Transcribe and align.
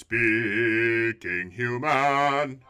Speaking 0.00 1.50
Human. 1.50 2.60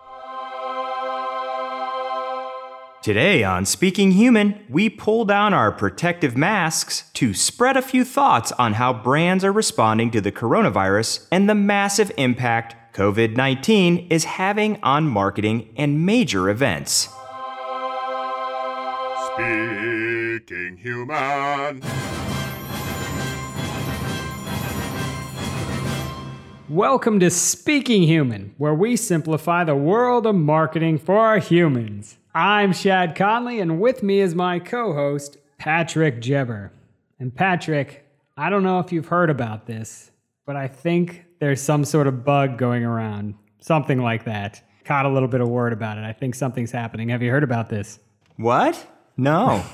Today 3.02 3.44
on 3.44 3.66
Speaking 3.66 4.12
Human, 4.12 4.64
we 4.70 4.88
pull 4.88 5.26
down 5.26 5.52
our 5.52 5.70
protective 5.70 6.38
masks 6.38 7.10
to 7.12 7.34
spread 7.34 7.76
a 7.76 7.82
few 7.82 8.02
thoughts 8.02 8.50
on 8.52 8.72
how 8.72 8.94
brands 8.94 9.44
are 9.44 9.52
responding 9.52 10.10
to 10.12 10.22
the 10.22 10.32
coronavirus 10.32 11.26
and 11.30 11.50
the 11.50 11.54
massive 11.54 12.10
impact 12.16 12.94
COVID 12.96 13.36
19 13.36 14.06
is 14.08 14.24
having 14.24 14.82
on 14.82 15.06
marketing 15.06 15.68
and 15.76 16.06
major 16.06 16.48
events. 16.48 17.10
Speaking 19.34 20.78
Human. 20.78 22.17
Welcome 26.68 27.18
to 27.20 27.30
Speaking 27.30 28.02
Human, 28.02 28.54
where 28.58 28.74
we 28.74 28.96
simplify 28.96 29.64
the 29.64 29.74
world 29.74 30.26
of 30.26 30.34
marketing 30.34 30.98
for 30.98 31.38
humans. 31.38 32.18
I'm 32.34 32.74
Shad 32.74 33.14
Conley, 33.16 33.58
and 33.60 33.80
with 33.80 34.02
me 34.02 34.20
is 34.20 34.34
my 34.34 34.58
co 34.58 34.92
host, 34.92 35.38
Patrick 35.56 36.20
Jebber. 36.20 36.72
And 37.18 37.34
Patrick, 37.34 38.04
I 38.36 38.50
don't 38.50 38.62
know 38.62 38.80
if 38.80 38.92
you've 38.92 39.06
heard 39.06 39.30
about 39.30 39.66
this, 39.66 40.10
but 40.44 40.56
I 40.56 40.68
think 40.68 41.24
there's 41.38 41.62
some 41.62 41.86
sort 41.86 42.06
of 42.06 42.24
bug 42.24 42.58
going 42.58 42.84
around. 42.84 43.34
Something 43.60 44.02
like 44.02 44.24
that. 44.24 44.62
Caught 44.84 45.06
a 45.06 45.10
little 45.10 45.28
bit 45.28 45.40
of 45.40 45.48
word 45.48 45.72
about 45.72 45.96
it. 45.96 46.04
I 46.04 46.12
think 46.12 46.34
something's 46.34 46.70
happening. 46.70 47.08
Have 47.08 47.22
you 47.22 47.30
heard 47.30 47.44
about 47.44 47.70
this? 47.70 47.98
What? 48.36 48.86
No. 49.16 49.64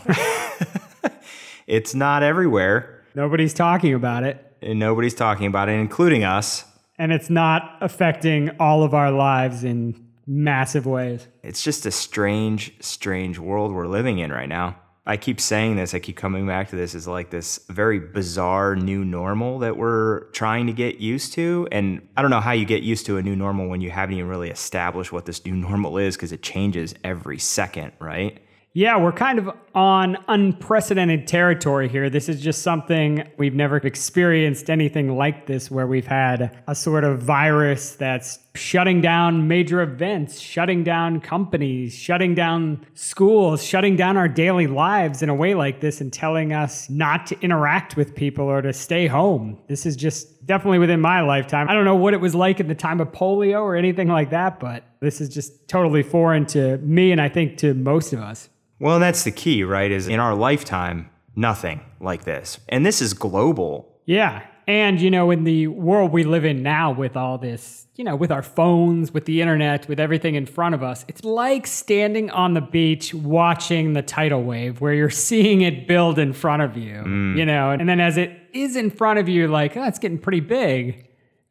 it's 1.67 1.95
not 1.95 2.23
everywhere, 2.23 2.95
Nobody's 3.17 3.55
talking 3.55 3.95
about 3.95 4.25
it, 4.25 4.45
and 4.61 4.81
nobody's 4.81 5.15
talking 5.15 5.47
about 5.47 5.69
it, 5.69 5.75
including 5.75 6.25
us. 6.25 6.65
And 6.99 7.13
it's 7.13 7.31
not 7.31 7.77
affecting 7.81 8.51
all 8.61 8.83
of 8.83 8.95
our 8.95 9.11
lives 9.11 9.65
in 9.65 10.05
massive 10.27 10.87
ways. 10.87 11.27
It's 11.43 11.63
just 11.63 11.87
a 11.87 11.91
strange, 11.91 12.75
strange 12.81 13.39
world 13.39 13.73
we're 13.73 13.87
living 13.87 14.19
in 14.19 14.33
right 14.33 14.49
now. 14.49 14.77
I 15.07 15.19
keep 15.19 15.39
saying 15.39 15.77
this, 15.77 15.93
I 15.93 15.99
keep 15.99 16.17
coming 16.17 16.47
back 16.47 16.71
to 16.71 16.77
this 16.77 16.95
is 16.95 17.07
like 17.07 17.29
this 17.29 17.61
very 17.69 17.99
bizarre 17.99 18.75
new 18.75 19.05
normal 19.05 19.59
that 19.59 19.77
we're 19.77 20.31
trying 20.31 20.67
to 20.67 20.73
get 20.73 20.97
used 20.97 21.35
to. 21.35 21.69
And 21.71 22.09
I 22.17 22.23
don't 22.23 22.31
know 22.31 22.41
how 22.41 22.53
you 22.53 22.65
get 22.65 22.83
used 22.83 23.05
to 23.07 23.19
a 23.19 23.23
new 23.23 23.37
normal 23.37 23.69
when 23.69 23.83
you 23.83 23.91
haven't 23.91 24.15
even 24.15 24.31
really 24.31 24.49
established 24.49 25.13
what 25.13 25.27
this 25.27 25.45
new 25.45 25.55
normal 25.69 25.99
is 25.99 26.17
because 26.17 26.33
it 26.33 26.43
changes 26.43 26.95
every 27.05 27.39
second, 27.39 27.93
right? 27.99 28.41
Yeah, 28.77 28.97
we're 28.97 29.13
kind 29.13 29.39
of 29.39 29.51
on 29.77 30.19
unprecedented 30.27 31.29
territory 31.29 31.89
here. 31.89 32.11
This 32.11 32.29
is 32.29 32.43
just 32.43 32.63
something 32.63 33.25
we've 33.37 33.55
never 33.55 33.77
experienced 33.77 34.69
anything 34.69 35.17
like 35.17 35.47
this, 35.47 35.71
where 35.71 35.87
we've 35.87 36.09
had 36.09 36.59
a 36.67 36.75
sort 36.75 37.05
of 37.05 37.23
virus 37.23 37.95
that's 37.95 38.41
shutting 38.57 39.01
down 39.01 39.47
major 39.47 39.81
events, 39.81 40.41
shutting 40.41 40.83
down 40.83 41.21
companies, 41.21 41.95
shutting 41.95 42.35
down 42.35 42.85
schools, 42.95 43.63
shutting 43.63 43.95
down 43.95 44.17
our 44.17 44.27
daily 44.27 44.67
lives 44.67 45.23
in 45.23 45.29
a 45.29 45.35
way 45.37 45.55
like 45.55 45.81
this, 45.81 46.01
and 46.01 46.13
telling 46.13 46.53
us 46.53 46.91
not 46.91 47.29
to 47.29 47.41
interact 47.43 47.97
with 47.97 48.13
people 48.13 48.47
or 48.47 48.61
to 48.61 48.73
stay 48.73 49.07
home. 49.07 49.57
This 49.69 49.87
is 49.87 49.95
just 49.95 50.45
definitely 50.47 50.81
within 50.81 51.01
my 51.01 51.21
lifetime. 51.21 51.69
I 51.69 51.75
don't 51.75 51.85
know 51.85 51.95
what 51.95 52.13
it 52.13 52.21
was 52.21 52.35
like 52.35 52.59
in 52.59 52.67
the 52.67 52.75
time 52.75 53.01
of 53.01 53.13
polio 53.13 53.63
or 53.63 53.77
anything 53.77 54.09
like 54.09 54.31
that, 54.31 54.59
but 54.59 54.83
this 54.99 55.21
is 55.21 55.29
just 55.29 55.69
totally 55.69 56.03
foreign 56.03 56.45
to 56.47 56.79
me 56.79 57.13
and 57.13 57.21
I 57.21 57.29
think 57.29 57.59
to 57.59 57.73
most 57.73 58.13
of 58.13 58.19
us. 58.19 58.49
Well, 58.79 58.99
that's 58.99 59.25
the 59.25 59.31
key, 59.31 59.65
right? 59.65 59.91
Is 59.91 60.09
in 60.09 60.21
our 60.21 60.35
lifetime, 60.35 61.11
nothing 61.37 61.81
like 62.01 62.25
this. 62.25 62.59
And 62.69 62.85
this 62.85 63.01
is 63.01 63.15
global. 63.15 64.01
Yeah. 64.07 64.43
And, 64.67 65.01
you 65.01 65.11
know, 65.11 65.31
in 65.31 65.45
the 65.45 65.67
world 65.67 66.11
we 66.13 66.25
live 66.25 66.45
in 66.45 66.63
now 66.63 66.91
with 66.91 67.17
all 67.17 67.37
this, 67.37 67.87
you 67.97 68.05
know, 68.05 68.17
with 68.17 68.33
our 68.33 68.43
phones, 68.43 69.13
with 69.13 69.27
the 69.27 69.43
internet, 69.43 69.87
with 69.89 70.01
everything 70.01 70.37
in 70.37 70.47
front 70.47 70.75
of 70.75 70.83
us, 70.83 71.05
it's 71.07 71.23
like 71.23 71.67
standing 71.67 72.31
on 72.31 72.55
the 72.55 72.63
beach 72.63 73.13
watching 73.13 73.93
the 73.93 74.03
tidal 74.03 74.43
wave 74.43 74.81
where 74.81 74.95
you're 74.95 75.11
seeing 75.11 75.61
it 75.61 75.87
build 75.87 76.19
in 76.19 76.33
front 76.33 76.63
of 76.63 76.77
you, 76.77 76.95
mm. 76.95 77.37
you 77.37 77.45
know, 77.45 77.71
and 77.71 77.89
then 77.89 78.01
as 78.01 78.17
it 78.17 78.33
is 78.53 78.75
in 78.75 78.91
front 78.91 79.19
of 79.19 79.29
you, 79.29 79.49
like, 79.49 79.77
oh, 79.77 79.85
it's 79.85 79.99
getting 79.99 80.19
pretty 80.19 80.41
big. 80.41 81.09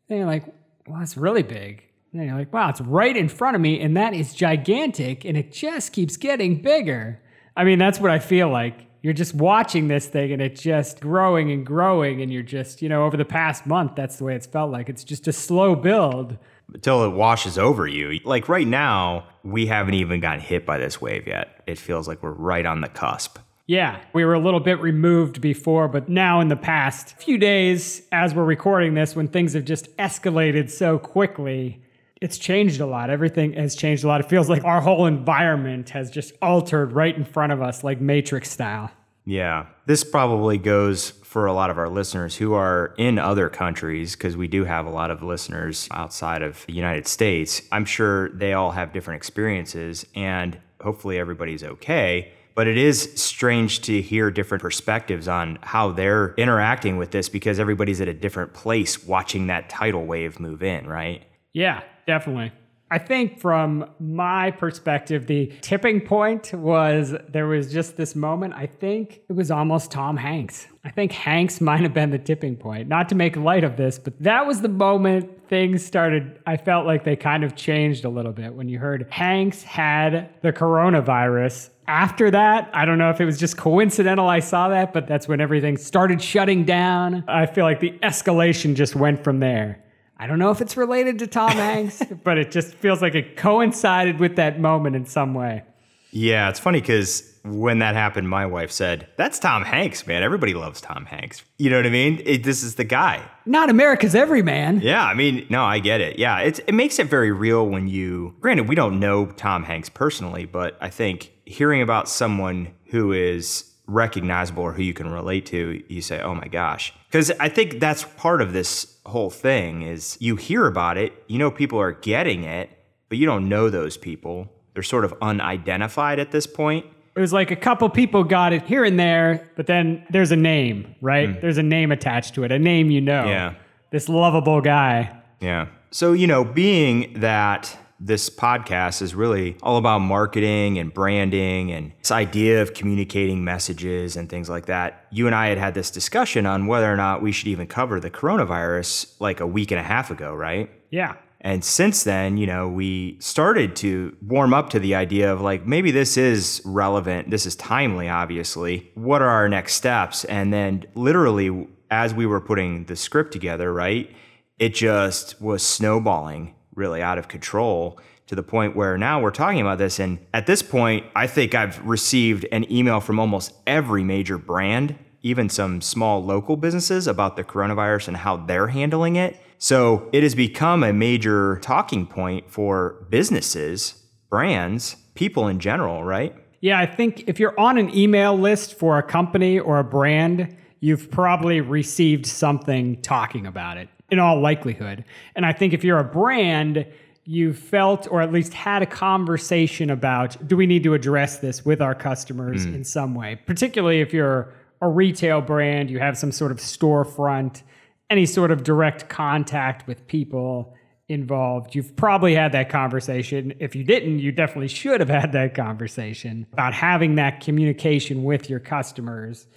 Then 0.10 0.18
you're 0.18 0.28
like, 0.28 0.46
well, 0.88 1.02
it's 1.02 1.16
really 1.16 1.44
big. 1.44 1.84
And 2.14 2.22
then 2.22 2.28
you're 2.28 2.38
like, 2.38 2.54
wow, 2.54 2.70
it's 2.70 2.80
right 2.80 3.18
in 3.18 3.28
front 3.28 3.56
of 3.56 3.62
me, 3.62 3.82
and 3.82 3.98
that 3.98 4.14
is 4.14 4.36
gigantic, 4.36 5.26
and 5.26 5.36
it 5.36 5.52
just 5.52 5.94
keeps 5.94 6.16
getting 6.16 6.62
bigger. 6.62 7.20
I 7.58 7.64
mean, 7.64 7.80
that's 7.80 8.00
what 8.00 8.12
I 8.12 8.20
feel 8.20 8.50
like. 8.50 8.86
You're 9.02 9.14
just 9.14 9.34
watching 9.34 9.90
this 9.90 10.08
thing 10.08 10.32
and 10.32 10.42
it's 10.42 10.62
just 10.62 11.02
growing 11.02 11.52
and 11.52 11.66
growing, 11.66 12.22
and 12.22 12.32
you're 12.32 12.44
just, 12.44 12.82
you 12.82 12.88
know, 12.88 13.04
over 13.04 13.18
the 13.18 13.26
past 13.26 13.66
month, 13.66 13.96
that's 13.96 14.18
the 14.18 14.24
way 14.24 14.36
it's 14.36 14.46
felt 14.46 14.72
like. 14.72 14.90
It's 14.90 15.04
just 15.04 15.28
a 15.28 15.34
slow 15.34 15.76
build. 15.76 16.38
Until 16.74 17.04
it 17.04 17.10
washes 17.10 17.58
over 17.58 17.86
you. 17.86 18.20
Like 18.24 18.48
right 18.48 18.68
now, 18.68 19.28
we 19.44 19.66
haven't 19.66 19.96
even 19.96 20.20
gotten 20.20 20.40
hit 20.40 20.66
by 20.66 20.78
this 20.78 21.02
wave 21.02 21.28
yet. 21.28 21.64
It 21.68 21.78
feels 21.78 22.08
like 22.08 22.24
we're 22.24 22.32
right 22.32 22.66
on 22.66 22.82
the 22.82 22.88
cusp. 22.88 23.40
Yeah, 23.66 24.00
we 24.14 24.24
were 24.24 24.34
a 24.34 24.40
little 24.40 24.60
bit 24.60 24.80
removed 24.80 25.42
before, 25.42 25.88
but 25.88 26.08
now 26.08 26.40
in 26.40 26.48
the 26.48 26.56
past 26.56 27.18
few 27.18 27.38
days, 27.38 28.04
as 28.12 28.34
we're 28.34 28.46
recording 28.46 28.94
this, 28.94 29.16
when 29.16 29.28
things 29.28 29.54
have 29.54 29.66
just 29.66 29.96
escalated 29.98 30.70
so 30.70 30.98
quickly, 31.00 31.83
it's 32.24 32.38
changed 32.38 32.80
a 32.80 32.86
lot. 32.86 33.10
Everything 33.10 33.52
has 33.54 33.76
changed 33.76 34.06
a 34.06 34.08
lot. 34.08 34.22
It 34.22 34.30
feels 34.30 34.48
like 34.48 34.64
our 34.64 34.80
whole 34.80 35.06
environment 35.06 35.90
has 35.90 36.10
just 36.10 36.32
altered 36.42 36.94
right 36.94 37.14
in 37.14 37.26
front 37.26 37.52
of 37.52 37.62
us, 37.62 37.84
like 37.84 38.00
Matrix 38.00 38.50
style. 38.50 38.90
Yeah. 39.26 39.66
This 39.88 40.06
probably 40.06 40.58
goes 40.58 41.10
for 41.10 41.48
a 41.48 41.54
lot 41.54 41.70
of 41.70 41.78
our 41.78 41.90
listeners 41.90 42.38
who 42.38 42.54
are 42.54 42.94
in 42.98 43.20
other 43.20 43.50
countries, 43.50 44.16
because 44.16 44.38
we 44.38 44.48
do 44.48 44.64
have 44.64 44.86
a 44.86 44.90
lot 44.90 45.12
of 45.12 45.22
listeners 45.22 45.90
outside 45.92 46.42
of 46.42 46.66
the 46.66 46.72
United 46.72 47.08
States. 47.08 47.62
I'm 47.74 47.84
sure 47.84 48.30
they 48.30 48.54
all 48.54 48.72
have 48.72 48.94
different 48.94 49.18
experiences, 49.18 50.06
and 50.16 50.58
hopefully 50.80 51.20
everybody's 51.20 51.64
okay. 51.64 52.32
But 52.56 52.68
it 52.68 52.78
is 52.78 53.12
strange 53.16 53.82
to 53.82 54.02
hear 54.02 54.32
different 54.32 54.62
perspectives 54.62 55.28
on 55.28 55.60
how 55.62 55.92
they're 55.92 56.36
interacting 56.36 56.96
with 56.96 57.12
this 57.12 57.28
because 57.28 57.60
everybody's 57.60 58.00
at 58.00 58.08
a 58.08 58.14
different 58.14 58.54
place 58.54 59.04
watching 59.04 59.48
that 59.48 59.70
tidal 59.70 60.06
wave 60.06 60.40
move 60.40 60.64
in, 60.64 60.88
right? 60.88 61.24
Yeah, 61.54 61.82
definitely. 62.08 62.52
I 62.94 63.00
think 63.00 63.40
from 63.40 63.90
my 64.00 64.52
perspective, 64.52 65.26
the 65.26 65.52
tipping 65.62 66.00
point 66.00 66.54
was 66.54 67.16
there 67.28 67.48
was 67.48 67.74
just 67.74 67.98
this 67.98 68.16
moment. 68.16 68.54
I 68.54 68.68
think 68.68 69.22
it 69.28 69.34
was 69.34 69.50
almost 69.50 69.90
Tom 69.90 70.16
Hanks. 70.16 70.68
I 70.84 70.92
think 70.92 71.12
Hanks 71.12 71.60
might 71.60 71.80
have 71.80 71.94
been 71.96 72.12
the 72.12 72.20
tipping 72.20 72.56
point. 72.56 72.88
Not 72.88 73.10
to 73.10 73.16
make 73.16 73.36
light 73.36 73.64
of 73.64 73.78
this, 73.78 73.98
but 73.98 74.14
that 74.22 74.46
was 74.46 74.62
the 74.62 74.70
moment 74.70 75.48
things 75.50 75.84
started. 75.84 76.40
I 76.46 76.56
felt 76.56 76.86
like 76.86 77.04
they 77.04 77.16
kind 77.16 77.44
of 77.44 77.56
changed 77.56 78.06
a 78.06 78.10
little 78.10 78.32
bit 78.32 78.54
when 78.54 78.70
you 78.70 78.78
heard 78.78 79.08
Hanks 79.10 79.64
had 79.64 80.30
the 80.44 80.54
coronavirus. 80.54 81.72
After 81.88 82.30
that, 82.30 82.70
I 82.74 82.86
don't 82.86 83.00
know 83.00 83.10
if 83.10 83.20
it 83.20 83.26
was 83.26 83.40
just 83.40 83.58
coincidental 83.58 84.28
I 84.28 84.40
saw 84.40 84.70
that, 84.70 84.94
but 84.94 85.08
that's 85.08 85.28
when 85.28 85.42
everything 85.42 85.78
started 85.78 86.22
shutting 86.22 86.64
down. 86.64 87.24
I 87.28 87.48
feel 87.48 87.66
like 87.66 87.80
the 87.80 87.98
escalation 88.04 88.76
just 88.76 88.96
went 88.96 89.24
from 89.24 89.40
there. 89.40 89.83
I 90.24 90.26
don't 90.26 90.40
know 90.40 90.52
if 90.52 90.62
it's 90.62 90.78
related 90.78 91.20
to 91.20 91.28
Tom 91.28 91.52
Hanks, 91.52 92.02
but 92.24 92.38
it 92.38 92.50
just 92.50 92.76
feels 92.76 93.02
like 93.02 93.14
it 93.14 93.36
coincided 93.36 94.22
with 94.22 94.38
that 94.38 94.58
moment 94.58 94.96
in 94.96 95.06
some 95.06 95.34
way. 95.34 95.64
Yeah, 96.12 96.48
it's 96.48 96.62
funny 96.62 96.80
because 96.80 97.30
when 97.44 97.80
that 97.80 97.94
happened, 97.96 98.30
my 98.30 98.46
wife 98.46 98.72
said, 98.72 99.10
That's 99.18 99.38
Tom 99.38 99.64
Hanks, 99.64 100.08
man. 100.08 100.24
Everybody 100.24 100.54
loves 100.54 100.80
Tom 100.80 101.04
Hanks. 101.08 101.44
You 101.58 101.70
know 101.70 101.76
what 101.76 101.86
I 101.86 101.90
mean? 101.90 102.22
It, 102.24 102.46
this 102.46 102.64
is 102.64 102.76
the 102.76 102.86
guy. 102.86 103.22
Not 103.46 103.70
America's 103.70 104.16
everyman. 104.16 104.80
Yeah, 104.80 105.04
I 105.04 105.14
mean, 105.14 105.46
no, 105.50 105.62
I 105.62 105.80
get 105.80 106.00
it. 106.00 106.18
Yeah, 106.18 106.40
it's, 106.40 106.60
it 106.60 106.74
makes 106.74 107.00
it 107.00 107.08
very 107.08 107.34
real 107.34 107.68
when 107.68 107.90
you, 107.90 108.36
granted, 108.40 108.70
we 108.70 108.76
don't 108.76 109.02
know 109.02 109.26
Tom 109.26 109.64
Hanks 109.66 109.90
personally, 109.90 110.46
but 110.46 110.78
I 110.80 110.90
think 110.90 111.34
hearing 111.44 111.82
about 111.82 112.08
someone 112.08 112.70
who 112.86 113.12
is 113.12 113.73
recognizable 113.94 114.64
or 114.64 114.74
who 114.74 114.84
you 114.84 114.94
can 114.94 115.12
relate 115.12 115.46
to, 115.48 115.84
you 115.88 116.02
say, 116.02 116.22
oh 116.22 116.34
my 116.34 116.48
gosh. 116.48 116.94
Because 117.08 117.32
I 117.40 117.50
think 117.50 117.80
that's 117.80 118.04
part 118.04 118.42
of 118.42 118.54
this 118.54 118.98
whole 119.06 119.30
thing 119.30 119.84
is 119.84 120.18
you 120.20 120.36
hear 120.36 120.66
about 120.66 120.98
it, 120.98 121.14
you 121.28 121.38
know 121.38 121.52
people 121.52 121.80
are 121.80 121.92
getting 121.92 122.44
it, 122.44 122.70
but 123.10 123.18
you 123.18 123.26
don't 123.26 123.48
know 123.48 123.70
those 123.70 123.98
people. 123.98 124.50
They're 124.74 124.84
sort 124.84 125.06
of 125.06 125.14
unidentified 125.22 126.20
at 126.20 126.32
this 126.32 126.48
point. 126.48 126.86
It 127.16 127.20
was 127.20 127.32
like 127.32 127.52
a 127.52 127.56
couple 127.56 127.88
people 127.90 128.24
got 128.24 128.54
it 128.54 128.64
here 128.64 128.84
and 128.84 129.00
there, 129.00 129.48
but 129.56 129.68
then 129.68 130.04
there's 130.10 130.32
a 130.32 130.36
name, 130.36 130.96
right? 131.00 131.30
Hmm. 131.30 131.40
There's 131.42 131.60
a 131.60 131.64
name 131.64 131.92
attached 131.92 132.34
to 132.36 132.44
it, 132.44 132.52
a 132.52 132.58
name 132.58 132.90
you 132.90 133.02
know. 133.02 133.26
Yeah. 133.26 133.54
This 133.92 134.10
lovable 134.10 134.62
guy. 134.62 135.16
Yeah. 135.40 135.68
So, 135.92 136.14
you 136.14 136.26
know, 136.26 136.44
being 136.44 137.14
that 137.20 137.78
this 138.00 138.30
podcast 138.30 139.02
is 139.02 139.16
really 139.16 139.58
all 139.62 139.78
about 139.78 140.00
marketing 140.00 140.78
and 140.78 140.94
branding 140.94 141.72
and 141.72 141.92
this 142.00 142.12
idea 142.12 142.62
of 142.62 142.74
communicating 142.74 143.44
messages 143.44 144.16
and 144.16 144.30
things 144.30 144.50
like 144.50 144.66
that. 144.66 145.06
You 145.12 145.28
and 145.28 145.36
I 145.36 145.48
had 145.48 145.58
had 145.58 145.74
this 145.74 145.92
discussion 145.92 146.46
on 146.46 146.68
whether 146.68 146.92
or 146.92 146.98
not 146.98 147.22
we 147.22 147.32
should 147.32 147.48
even 147.48 147.68
cover 147.68 148.00
the 148.00 148.12
coronavirus 148.12 149.16
like 149.20 149.40
a 149.40 149.48
week 149.48 149.72
and 149.72 149.80
a 149.80 149.84
half 149.84 150.12
ago, 150.12 150.34
right? 150.34 150.70
Yeah. 150.90 151.16
And 151.42 151.64
since 151.64 152.04
then, 152.04 152.38
you 152.38 152.48
know, 152.48 152.70
we 152.70 153.18
started 153.20 153.76
to 153.78 154.16
warm 154.22 154.54
up 154.54 154.70
to 154.72 154.80
the 154.80 154.96
idea 154.96 155.32
of 155.32 155.42
like, 155.42 155.68
maybe 155.68 155.92
this 155.92 156.16
is 156.16 156.62
relevant. 156.64 157.30
This 157.30 157.46
is 157.46 157.56
timely, 157.58 158.08
obviously. 158.08 158.90
What 158.96 159.22
are 159.22 159.30
our 159.30 159.50
next 159.50 159.76
steps? 159.76 160.24
And 160.26 160.54
then, 160.54 160.86
literally, 160.96 161.68
as 161.92 162.14
we 162.14 162.26
were 162.26 162.40
putting 162.40 162.86
the 162.86 162.96
script 162.96 163.34
together, 163.34 163.74
right, 163.74 164.10
it 164.58 164.74
just 164.74 165.42
was 165.42 165.64
snowballing 165.64 166.56
really 166.76 167.02
out 167.02 167.18
of 167.18 167.28
control 167.28 168.00
to 168.28 168.36
the 168.36 168.44
point 168.44 168.76
where 168.76 168.98
now 168.98 169.22
we're 169.22 169.32
talking 169.32 169.62
about 169.62 169.78
this. 169.78 170.00
And 170.00 170.20
at 170.34 170.46
this 170.46 170.62
point, 170.62 171.06
I 171.16 171.28
think 171.28 171.54
I've 171.54 171.86
received 171.86 172.46
an 172.52 172.72
email 172.72 173.00
from 173.00 173.20
almost 173.20 173.54
every 173.68 174.04
major 174.04 174.38
brand, 174.38 174.96
even 175.22 175.50
some 175.50 175.82
small 175.82 176.24
local 176.24 176.58
businesses 176.58 177.08
about 177.08 177.36
the 177.36 177.44
coronavirus 177.44 178.10
and 178.10 178.18
how 178.18 178.38
they're 178.38 178.68
handling 178.68 179.16
it. 179.16 179.38
So 179.58 180.10
it 180.12 180.24
has 180.24 180.36
become 180.36 180.84
a 180.84 180.94
major 180.94 181.58
talking 181.62 182.06
point 182.06 182.50
for 182.50 183.06
businesses, 183.10 184.04
brands, 184.30 184.96
people 185.16 185.48
in 185.48 185.60
general, 185.60 186.04
right? 186.04 186.36
Yeah, 186.60 186.80
I 186.80 186.86
think 186.86 187.26
if 187.28 187.40
you're 187.40 187.58
on 187.60 187.78
an 187.78 187.94
email 187.96 188.38
list 188.38 188.80
for 188.80 188.98
a 188.98 189.04
company 189.04 189.60
or 189.60 189.80
a 189.80 189.84
brand, 189.84 190.56
you've 190.80 191.12
probably 191.12 191.62
received 191.62 192.26
something 192.26 193.02
talking 193.02 193.46
about 193.46 193.78
it 193.78 193.90
in 194.14 194.20
all 194.20 194.40
likelihood. 194.40 195.04
And 195.36 195.46
I 195.46 195.52
think 195.52 195.74
if 195.74 195.84
you're 195.84 196.00
a 196.00 196.04
brand, 196.04 196.86
you 197.26 197.52
felt 197.52 198.08
or 198.12 198.22
at 198.22 198.32
least 198.32 198.54
had 198.54 198.82
a 198.82 198.86
conversation 198.86 199.90
about 199.90 200.48
do 200.48 200.56
we 200.56 200.68
need 200.68 200.84
to 200.84 200.94
address 200.94 201.40
this 201.40 201.66
with 201.66 201.82
our 201.82 201.96
customers 201.96 202.66
mm. 202.66 202.76
in 202.76 202.84
some 202.84 203.16
way, 203.16 203.38
particularly 203.48 204.02
if 204.02 204.14
you're 204.14 204.54
a 204.82 204.88
retail 204.88 205.42
brand, 205.42 205.90
you 205.90 206.00
have 206.00 206.18
some 206.18 206.32
sort 206.32 206.52
of 206.52 206.60
storefront, 206.60 207.64
any 208.10 208.26
sort 208.26 208.52
of 208.52 208.64
direct 208.64 209.10
contact 209.10 209.88
with 209.88 210.06
people 210.08 210.76
involved. 211.08 211.74
You've 211.74 211.96
probably 211.96 212.36
had 212.36 212.52
that 212.52 212.70
conversation. 212.70 213.54
If 213.60 213.76
you 213.76 213.84
didn't, 213.84 214.20
you 214.20 214.32
definitely 214.32 214.68
should 214.68 215.00
have 215.00 215.10
had 215.10 215.32
that 215.32 215.56
conversation 215.56 216.46
about 216.54 216.74
having 216.74 217.16
that 217.16 217.42
communication 217.42 218.24
with 218.24 218.50
your 218.50 218.60
customers 218.60 219.48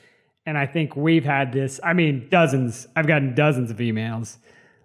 and 0.46 0.56
I 0.56 0.64
think 0.64 0.94
we've 0.94 1.24
had 1.24 1.52
this, 1.52 1.80
I 1.82 1.92
mean, 1.92 2.28
dozens, 2.30 2.86
I've 2.94 3.08
gotten 3.08 3.34
dozens 3.34 3.70
of 3.70 3.78
emails. 3.78 4.36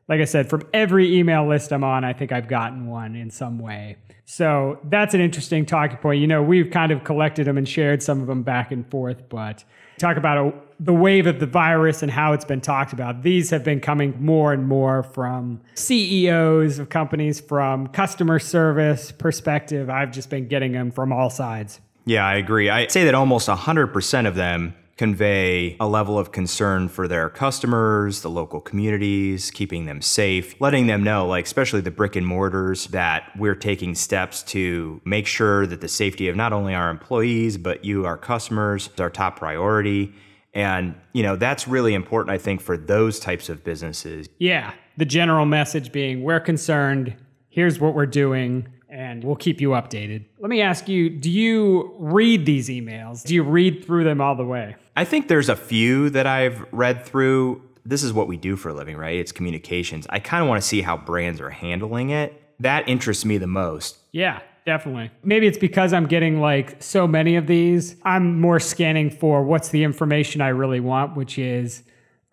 Like 0.08 0.20
I 0.20 0.26
said, 0.26 0.50
from 0.50 0.64
every 0.74 1.18
email 1.18 1.48
list 1.48 1.72
I'm 1.72 1.84
on, 1.84 2.04
I 2.04 2.14
think 2.14 2.32
I've 2.32 2.48
gotten 2.48 2.88
one 2.88 3.16
in 3.16 3.30
some 3.30 3.60
way. 3.60 3.98
So 4.26 4.80
that's 4.86 5.14
an 5.14 5.22
interesting 5.22 5.66
talking 5.66 5.98
point. 5.98 6.22
You 6.22 6.28
know, 6.28 6.42
we've 6.42 6.72
kind 6.72 6.92
of 6.92 7.04
collected 7.04 7.48
them 7.48 7.58
and 7.58 7.68
shared 7.68 8.02
some 8.02 8.22
of 8.22 8.28
them 8.28 8.44
back 8.44 8.72
and 8.72 8.90
forth, 8.90 9.28
but 9.30 9.64
talk 10.00 10.18
about 10.18 10.38
a, 10.38 10.54
the 10.80 10.94
wave 10.94 11.28
of 11.28 11.40
the 11.40 11.46
virus 11.46 12.02
and 12.02 12.12
how 12.12 12.34
it's 12.34 12.46
been 12.46 12.62
talked 12.62 12.94
about. 12.94 13.24
These 13.24 13.50
have 13.52 13.64
been 13.64 13.80
coming 13.80 14.16
more 14.20 14.54
and 14.54 14.68
more 14.68 15.04
from 15.04 15.62
CEOs 15.76 16.80
of 16.80 16.90
companies, 16.90 17.40
from 17.40 17.88
customer 17.88 18.40
service 18.40 19.12
perspective. 19.12 19.90
I've 19.90 20.12
just 20.12 20.30
been 20.30 20.48
getting 20.48 20.72
them 20.72 20.92
from 20.92 21.12
all 21.12 21.30
sides. 21.30 21.80
Yeah, 22.06 22.26
I 22.26 22.36
agree. 22.36 22.70
I'd 22.70 22.92
say 22.92 23.06
that 23.06 23.14
almost 23.14 23.48
100% 23.48 24.28
of 24.28 24.36
them 24.36 24.76
convey 25.02 25.76
a 25.80 25.88
level 25.88 26.20
of 26.20 26.32
concern 26.32 26.88
for 26.88 27.08
their 27.08 27.28
customers, 27.28 28.22
the 28.22 28.30
local 28.30 28.62
communities, 28.62 29.50
keeping 29.50 29.86
them 29.86 30.00
safe, 30.00 30.54
letting 30.62 30.86
them 30.86 31.04
know, 31.04 31.26
like, 31.26 31.44
especially 31.46 31.82
the 31.82 31.90
brick 31.90 32.16
and 32.16 32.28
mortars, 32.28 32.86
that 32.90 33.32
we're 33.36 33.56
taking 33.56 33.96
steps 33.96 34.44
to 34.44 35.02
make 35.04 35.26
sure 35.26 35.66
that 35.66 35.82
the 35.82 35.88
safety 35.88 36.28
of 36.28 36.36
not 36.36 36.54
only 36.54 36.76
our 36.76 36.92
employees, 36.92 37.58
but 37.58 37.84
you, 37.84 38.06
our 38.06 38.16
customers, 38.16 38.92
is 38.94 39.00
our 39.00 39.10
top 39.10 39.40
priority. 39.40 40.14
And, 40.54 40.94
you 41.14 41.24
know, 41.24 41.36
that's 41.36 41.68
really 41.68 41.96
important, 41.96 42.36
I 42.36 42.38
think, 42.38 42.62
for 42.62 42.78
those 42.78 43.20
types 43.20 43.50
of 43.50 43.64
businesses. 43.64 44.30
Yeah. 44.38 44.72
The 44.98 45.06
general 45.06 45.48
message 45.48 45.92
being 45.92 46.22
we're 46.22 46.40
concerned, 46.40 47.16
here's 47.50 47.80
what 47.80 47.96
we're 47.96 48.06
doing, 48.06 48.68
and 48.92 49.24
we'll 49.24 49.38
keep 49.38 49.62
you 49.62 49.70
updated. 49.70 50.26
Let 50.40 50.50
me 50.50 50.62
ask 50.62 50.88
you 50.88 51.10
do 51.10 51.32
you 51.32 51.96
read 51.98 52.46
these 52.46 52.70
emails? 52.70 53.24
Do 53.24 53.34
you 53.34 53.42
read 53.44 53.86
through 53.86 54.04
them 54.04 54.22
all 54.22 54.36
the 54.36 54.46
way? 54.46 54.76
I 54.96 55.06
think 55.06 55.28
there's 55.28 55.50
a 55.50 55.56
few 55.56 56.10
that 56.12 56.28
I've 56.28 56.64
read 56.72 57.06
through. 57.06 57.64
This 57.86 58.04
is 58.04 58.14
what 58.14 58.28
we 58.28 58.38
do 58.38 58.56
for 58.56 58.70
a 58.70 58.74
living, 58.74 58.98
right? 58.98 59.16
It's 59.16 59.32
communications. 59.32 60.06
I 60.10 60.20
kind 60.20 60.44
of 60.44 60.50
want 60.50 60.62
to 60.62 60.68
see 60.68 60.82
how 60.82 60.98
brands 60.98 61.42
are 61.42 61.50
handling 61.50 62.12
it. 62.12 62.40
That 62.60 62.88
interests 62.88 63.26
me 63.26 63.40
the 63.40 63.48
most. 63.48 63.98
Yeah, 64.12 64.42
definitely. 64.66 65.10
Maybe 65.24 65.48
it's 65.48 65.58
because 65.58 65.94
I'm 65.94 66.06
getting 66.06 66.42
like 66.42 66.84
so 66.84 67.08
many 67.08 67.38
of 67.38 67.48
these. 67.48 67.96
I'm 68.04 68.40
more 68.40 68.60
scanning 68.60 69.10
for 69.10 69.44
what's 69.44 69.70
the 69.70 69.84
information 69.84 70.42
I 70.42 70.50
really 70.50 70.80
want, 70.80 71.16
which 71.16 71.40
is 71.40 71.82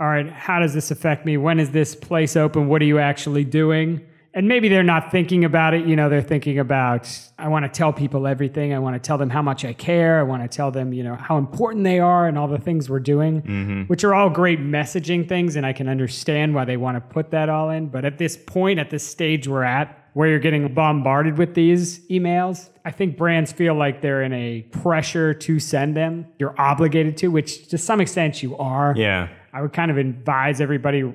all 0.01 0.07
right, 0.07 0.31
how 0.31 0.61
does 0.61 0.75
this 0.75 0.91
affect 0.91 1.27
me? 1.27 1.37
When 1.37 1.59
is 1.59 1.73
this 1.73 1.95
place 1.97 2.37
open? 2.37 2.69
What 2.69 2.83
are 2.83 2.85
you 2.85 2.99
actually 2.99 3.45
doing? 3.45 4.07
And 4.39 4.47
maybe 4.47 4.69
they're 4.69 4.85
not 4.85 5.11
thinking 5.11 5.45
about 5.45 5.75
it. 5.75 5.85
You 5.85 5.97
know, 5.97 6.09
they're 6.09 6.23
thinking 6.23 6.61
about, 6.61 7.11
I 7.41 7.49
want 7.49 7.65
to 7.65 7.69
tell 7.69 7.93
people 7.93 8.25
everything. 8.29 8.73
I 8.73 8.79
want 8.79 8.95
to 8.95 9.05
tell 9.05 9.19
them 9.19 9.31
how 9.31 9.43
much 9.43 9.65
I 9.65 9.73
care. 9.73 10.21
I 10.21 10.23
want 10.23 10.49
to 10.49 10.57
tell 10.57 10.71
them, 10.71 10.93
you 10.93 11.03
know, 11.03 11.17
how 11.17 11.39
important 11.39 11.83
they 11.83 11.99
are 11.99 12.29
and 12.29 12.39
all 12.39 12.47
the 12.47 12.61
things 12.61 12.89
we're 12.89 13.01
doing, 13.01 13.43
mm-hmm. 13.43 13.83
which 13.89 14.05
are 14.05 14.15
all 14.15 14.31
great 14.31 14.61
messaging 14.61 15.29
things. 15.29 15.57
And 15.57 15.67
I 15.67 15.73
can 15.73 15.89
understand 15.89 16.55
why 16.55 16.65
they 16.65 16.77
want 16.77 16.95
to 16.97 17.01
put 17.01 17.33
that 17.33 17.49
all 17.49 17.71
in. 17.71 17.89
But 17.89 18.05
at 18.05 18.19
this 18.19 18.37
point, 18.37 18.79
at 18.79 18.91
this 18.91 19.05
stage 19.05 19.49
we're 19.49 19.65
at, 19.65 20.05
where 20.13 20.29
you're 20.29 20.39
getting 20.39 20.73
bombarded 20.73 21.37
with 21.37 21.55
these 21.55 22.07
emails, 22.07 22.71
I 22.85 22.93
think 22.93 23.17
brands 23.17 23.51
feel 23.51 23.75
like 23.75 24.03
they're 24.03 24.23
in 24.23 24.33
a 24.33 24.63
pressure 24.71 25.35
to 25.35 25.59
send 25.59 25.97
them. 25.97 26.27
You're 26.39 26.55
obligated 26.61 27.17
to, 27.19 27.29
which 27.29 27.67
to 27.71 27.79
some 27.79 28.01
extent 28.01 28.41
you 28.41 28.57
are. 28.57 28.95
Yeah. 28.97 29.31
I 29.53 29.63
would 29.63 29.73
kind 29.73 29.91
of 29.91 29.97
advise 29.97 30.61
everybody 30.61 31.13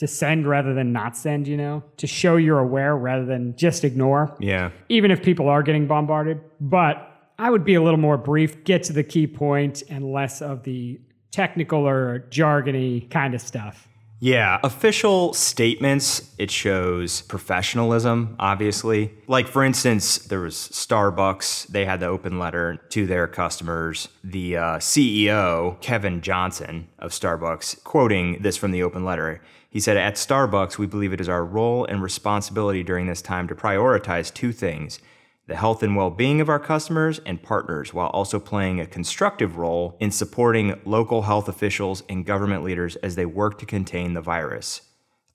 to 0.00 0.06
send 0.06 0.46
rather 0.46 0.72
than 0.72 0.92
not 0.92 1.14
send, 1.14 1.46
you 1.46 1.58
know, 1.58 1.82
to 1.98 2.06
show 2.06 2.36
you're 2.36 2.58
aware 2.58 2.96
rather 2.96 3.26
than 3.26 3.54
just 3.54 3.84
ignore. 3.84 4.34
Yeah. 4.40 4.70
Even 4.88 5.10
if 5.10 5.22
people 5.22 5.48
are 5.48 5.62
getting 5.62 5.86
bombarded. 5.86 6.40
But 6.58 7.06
I 7.38 7.50
would 7.50 7.64
be 7.64 7.74
a 7.74 7.82
little 7.82 8.00
more 8.00 8.16
brief, 8.16 8.64
get 8.64 8.82
to 8.84 8.94
the 8.94 9.04
key 9.04 9.26
point, 9.26 9.82
and 9.90 10.10
less 10.10 10.40
of 10.40 10.62
the 10.62 10.98
technical 11.30 11.86
or 11.86 12.26
jargony 12.30 13.10
kind 13.10 13.34
of 13.34 13.42
stuff. 13.42 13.88
Yeah, 14.22 14.58
official 14.62 15.34
statements, 15.34 16.34
it 16.38 16.50
shows 16.50 17.22
professionalism, 17.22 18.36
obviously. 18.38 19.12
Like, 19.26 19.48
for 19.48 19.64
instance, 19.64 20.18
there 20.18 20.40
was 20.40 20.54
Starbucks, 20.54 21.68
they 21.68 21.84
had 21.84 22.00
the 22.00 22.06
open 22.06 22.38
letter 22.38 22.76
to 22.90 23.06
their 23.06 23.26
customers. 23.26 24.08
The 24.22 24.56
uh, 24.56 24.78
CEO, 24.78 25.80
Kevin 25.80 26.20
Johnson 26.20 26.88
of 26.98 27.12
Starbucks, 27.12 27.82
quoting 27.84 28.42
this 28.42 28.58
from 28.58 28.72
the 28.72 28.82
open 28.82 29.04
letter, 29.06 29.40
he 29.70 29.80
said, 29.80 29.96
At 29.96 30.16
Starbucks, 30.16 30.78
we 30.78 30.86
believe 30.86 31.12
it 31.12 31.20
is 31.20 31.28
our 31.28 31.44
role 31.44 31.84
and 31.84 32.02
responsibility 32.02 32.82
during 32.82 33.06
this 33.06 33.22
time 33.22 33.48
to 33.48 33.54
prioritize 33.54 34.34
two 34.34 34.52
things 34.52 35.00
the 35.46 35.56
health 35.56 35.82
and 35.82 35.96
well 35.96 36.10
being 36.10 36.40
of 36.40 36.48
our 36.48 36.60
customers 36.60 37.20
and 37.26 37.42
partners, 37.42 37.92
while 37.92 38.08
also 38.10 38.38
playing 38.38 38.78
a 38.78 38.86
constructive 38.86 39.56
role 39.56 39.96
in 39.98 40.10
supporting 40.12 40.80
local 40.84 41.22
health 41.22 41.48
officials 41.48 42.04
and 42.08 42.24
government 42.24 42.62
leaders 42.62 42.94
as 42.96 43.16
they 43.16 43.26
work 43.26 43.58
to 43.58 43.66
contain 43.66 44.14
the 44.14 44.20
virus. 44.20 44.82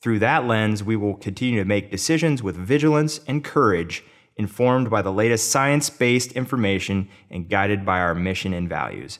Through 0.01 0.19
that 0.19 0.45
lens, 0.45 0.83
we 0.83 0.95
will 0.95 1.15
continue 1.15 1.59
to 1.59 1.67
make 1.67 1.91
decisions 1.91 2.41
with 2.41 2.55
vigilance 2.55 3.19
and 3.27 3.43
courage, 3.43 4.05
informed 4.37 4.89
by 4.89 5.01
the 5.01 5.11
latest 5.11 5.51
science 5.51 5.89
based 5.89 6.31
information 6.31 7.09
and 7.29 7.49
guided 7.49 7.85
by 7.85 7.99
our 7.99 8.15
mission 8.15 8.53
and 8.53 8.69
values. 8.69 9.19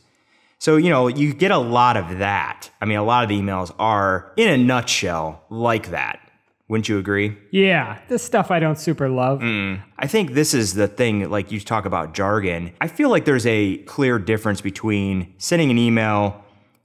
So, 0.60 0.78
you 0.78 0.90
know, 0.90 1.08
you 1.08 1.34
get 1.34 1.52
a 1.52 1.58
lot 1.58 1.98
of 1.98 2.20
that. 2.20 2.70
I 2.82 2.86
mean, 2.86 2.98
a 2.98 3.04
lot 3.04 3.24
of 3.24 3.30
the 3.30 3.40
emails 3.40 3.74
are, 3.78 4.32
in 4.38 4.50
a 4.50 4.58
nutshell, 4.58 5.44
like 5.50 5.92
that. 5.92 6.20
Wouldn't 6.68 6.90
you 6.90 6.98
agree? 6.98 7.38
Yeah, 7.52 8.00
this 8.08 8.24
stuff 8.24 8.50
I 8.50 8.60
don't 8.60 8.80
super 8.80 9.08
love. 9.08 9.42
Mm. 9.42 9.84
I 10.00 10.08
think 10.08 10.32
this 10.32 10.56
is 10.56 10.74
the 10.74 10.88
thing, 10.88 11.30
like 11.30 11.52
you 11.52 11.60
talk 11.60 11.86
about 11.86 12.16
jargon. 12.16 12.74
I 12.82 12.88
feel 12.88 13.10
like 13.10 13.26
there's 13.26 13.46
a 13.46 13.78
clear 13.80 14.18
difference 14.18 14.62
between 14.62 15.36
sending 15.38 15.70
an 15.70 15.78
email 15.78 16.44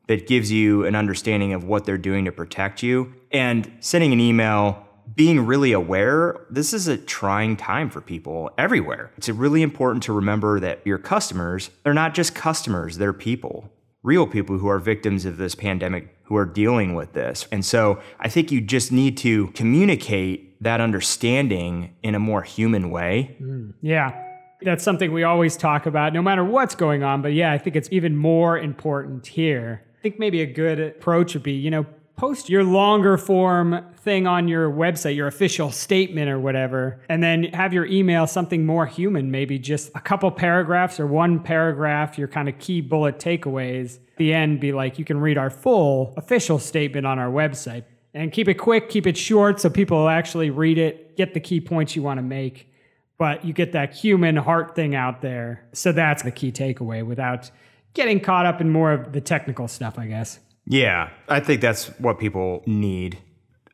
that 0.09 0.27
gives 0.27 0.53
you 0.53 0.85
an 0.85 0.95
understanding 0.95 1.55
of 1.55 1.65
what 1.65 1.87
they're 1.87 1.97
doing 1.97 2.27
to 2.27 2.33
protect 2.33 2.83
you 2.83 3.15
and 3.33 3.73
sending 3.81 4.13
an 4.13 4.21
email 4.21 4.87
being 5.15 5.47
really 5.47 5.73
aware, 5.73 6.41
this 6.51 6.73
is 6.73 6.87
a 6.87 6.97
trying 6.97 7.57
time 7.57 7.91
for 7.91 8.01
people 8.01 8.51
everywhere. 8.59 9.13
It's 9.17 9.29
really 9.29 9.63
important 9.63 10.03
to 10.05 10.13
remember 10.13 10.61
that 10.61 10.81
your 10.85 10.99
customers, 10.99 11.71
they're 11.83 11.95
not 11.95 12.15
just 12.15 12.35
customers, 12.35 12.99
they're 12.99 13.13
people, 13.13 13.71
real 14.03 14.27
people 14.27 14.59
who 14.59 14.69
are 14.69 14.79
victims 14.79 15.25
of 15.25 15.37
this 15.37 15.55
pandemic 15.55 16.15
who 16.25 16.37
are 16.37 16.47
dealing 16.47 16.95
with 16.95 17.13
this. 17.13 17.49
And 17.51 17.65
so 17.65 18.01
I 18.21 18.29
think 18.29 18.53
you 18.53 18.61
just 18.61 18.93
need 18.93 19.17
to 19.19 19.49
communicate 19.49 20.63
that 20.63 20.81
understanding 20.81 21.95
in 22.03 22.15
a 22.15 22.21
more 22.21 22.43
human 22.43 22.91
way. 22.91 23.37
Mm, 23.41 23.75
yeah. 23.83 24.27
That's 24.63 24.85
something 24.85 25.13
we 25.13 25.25
always 25.25 25.57
talk 25.57 25.87
about, 25.87 26.13
no 26.13 26.21
matter 26.21 26.45
what's 26.45 26.75
going 26.75 27.03
on. 27.03 27.23
But 27.23 27.33
yeah, 27.33 27.51
I 27.51 27.59
think 27.59 27.77
it's 27.77 27.89
even 27.91 28.17
more 28.17 28.59
important 28.59 29.27
here. 29.27 29.83
I 29.99 30.03
think 30.03 30.19
maybe 30.19 30.43
a 30.43 30.47
good 30.47 30.79
approach 30.79 31.35
would 31.35 31.43
be, 31.43 31.53
you 31.53 31.71
know, 31.71 31.87
post 32.21 32.51
your 32.51 32.63
longer 32.63 33.17
form 33.17 33.83
thing 33.97 34.27
on 34.27 34.47
your 34.47 34.71
website, 34.71 35.17
your 35.17 35.27
official 35.27 35.71
statement 35.71 36.29
or 36.29 36.39
whatever, 36.39 37.01
and 37.09 37.23
then 37.23 37.45
have 37.45 37.73
your 37.73 37.87
email 37.87 38.27
something 38.27 38.67
more 38.67 38.85
human, 38.85 39.31
maybe 39.31 39.59
just 39.59 39.91
a 39.95 40.01
couple 40.01 40.31
paragraphs 40.31 41.01
or 41.01 41.07
one 41.07 41.41
paragraph, 41.41 42.19
your 42.19 42.29
kind 42.29 42.47
of 42.47 42.59
key 42.59 42.83
bullet 42.83 43.19
takeaways. 43.19 43.95
At 43.97 44.17
the 44.19 44.35
end, 44.35 44.61
be 44.61 44.73
like, 44.73 44.99
you 44.99 45.05
can 45.07 45.19
read 45.19 45.39
our 45.39 45.49
full 45.49 46.13
official 46.19 46.59
statement 46.59 47.07
on 47.07 47.19
our 47.19 47.31
website. 47.31 47.85
And 48.13 48.31
keep 48.31 48.49
it 48.49 48.55
quick, 48.55 48.91
keep 48.91 49.07
it 49.07 49.17
short 49.17 49.59
so 49.59 49.71
people 49.71 50.07
actually 50.11 50.51
read 50.51 50.77
it, 50.77 51.17
get 51.17 51.33
the 51.33 51.41
key 51.41 51.59
points 51.59 51.97
you 51.97 52.03
want 52.03 52.19
to 52.19 52.23
make. 52.23 52.71
But 53.17 53.47
you 53.47 53.55
get 53.55 53.73
that 53.73 53.95
human 53.95 54.37
heart 54.37 54.75
thing 54.75 54.95
out 54.95 55.23
there. 55.23 55.65
So 55.73 55.91
that's 55.91 56.23
the 56.23 56.33
key 56.33 56.53
takeaway 56.53 57.03
without 57.03 57.51
getting 57.95 58.21
caught 58.21 58.45
up 58.45 58.61
in 58.61 58.69
more 58.69 58.93
of 58.93 59.15
the 59.15 59.23
technical 59.23 59.69
stuff, 59.69 59.99
I 59.99 60.07
guess. 60.07 60.39
Yeah, 60.71 61.11
I 61.29 61.41
think 61.41 61.61
that's 61.61 61.87
what 61.99 62.21
people 62.21 62.63
need. 62.65 63.19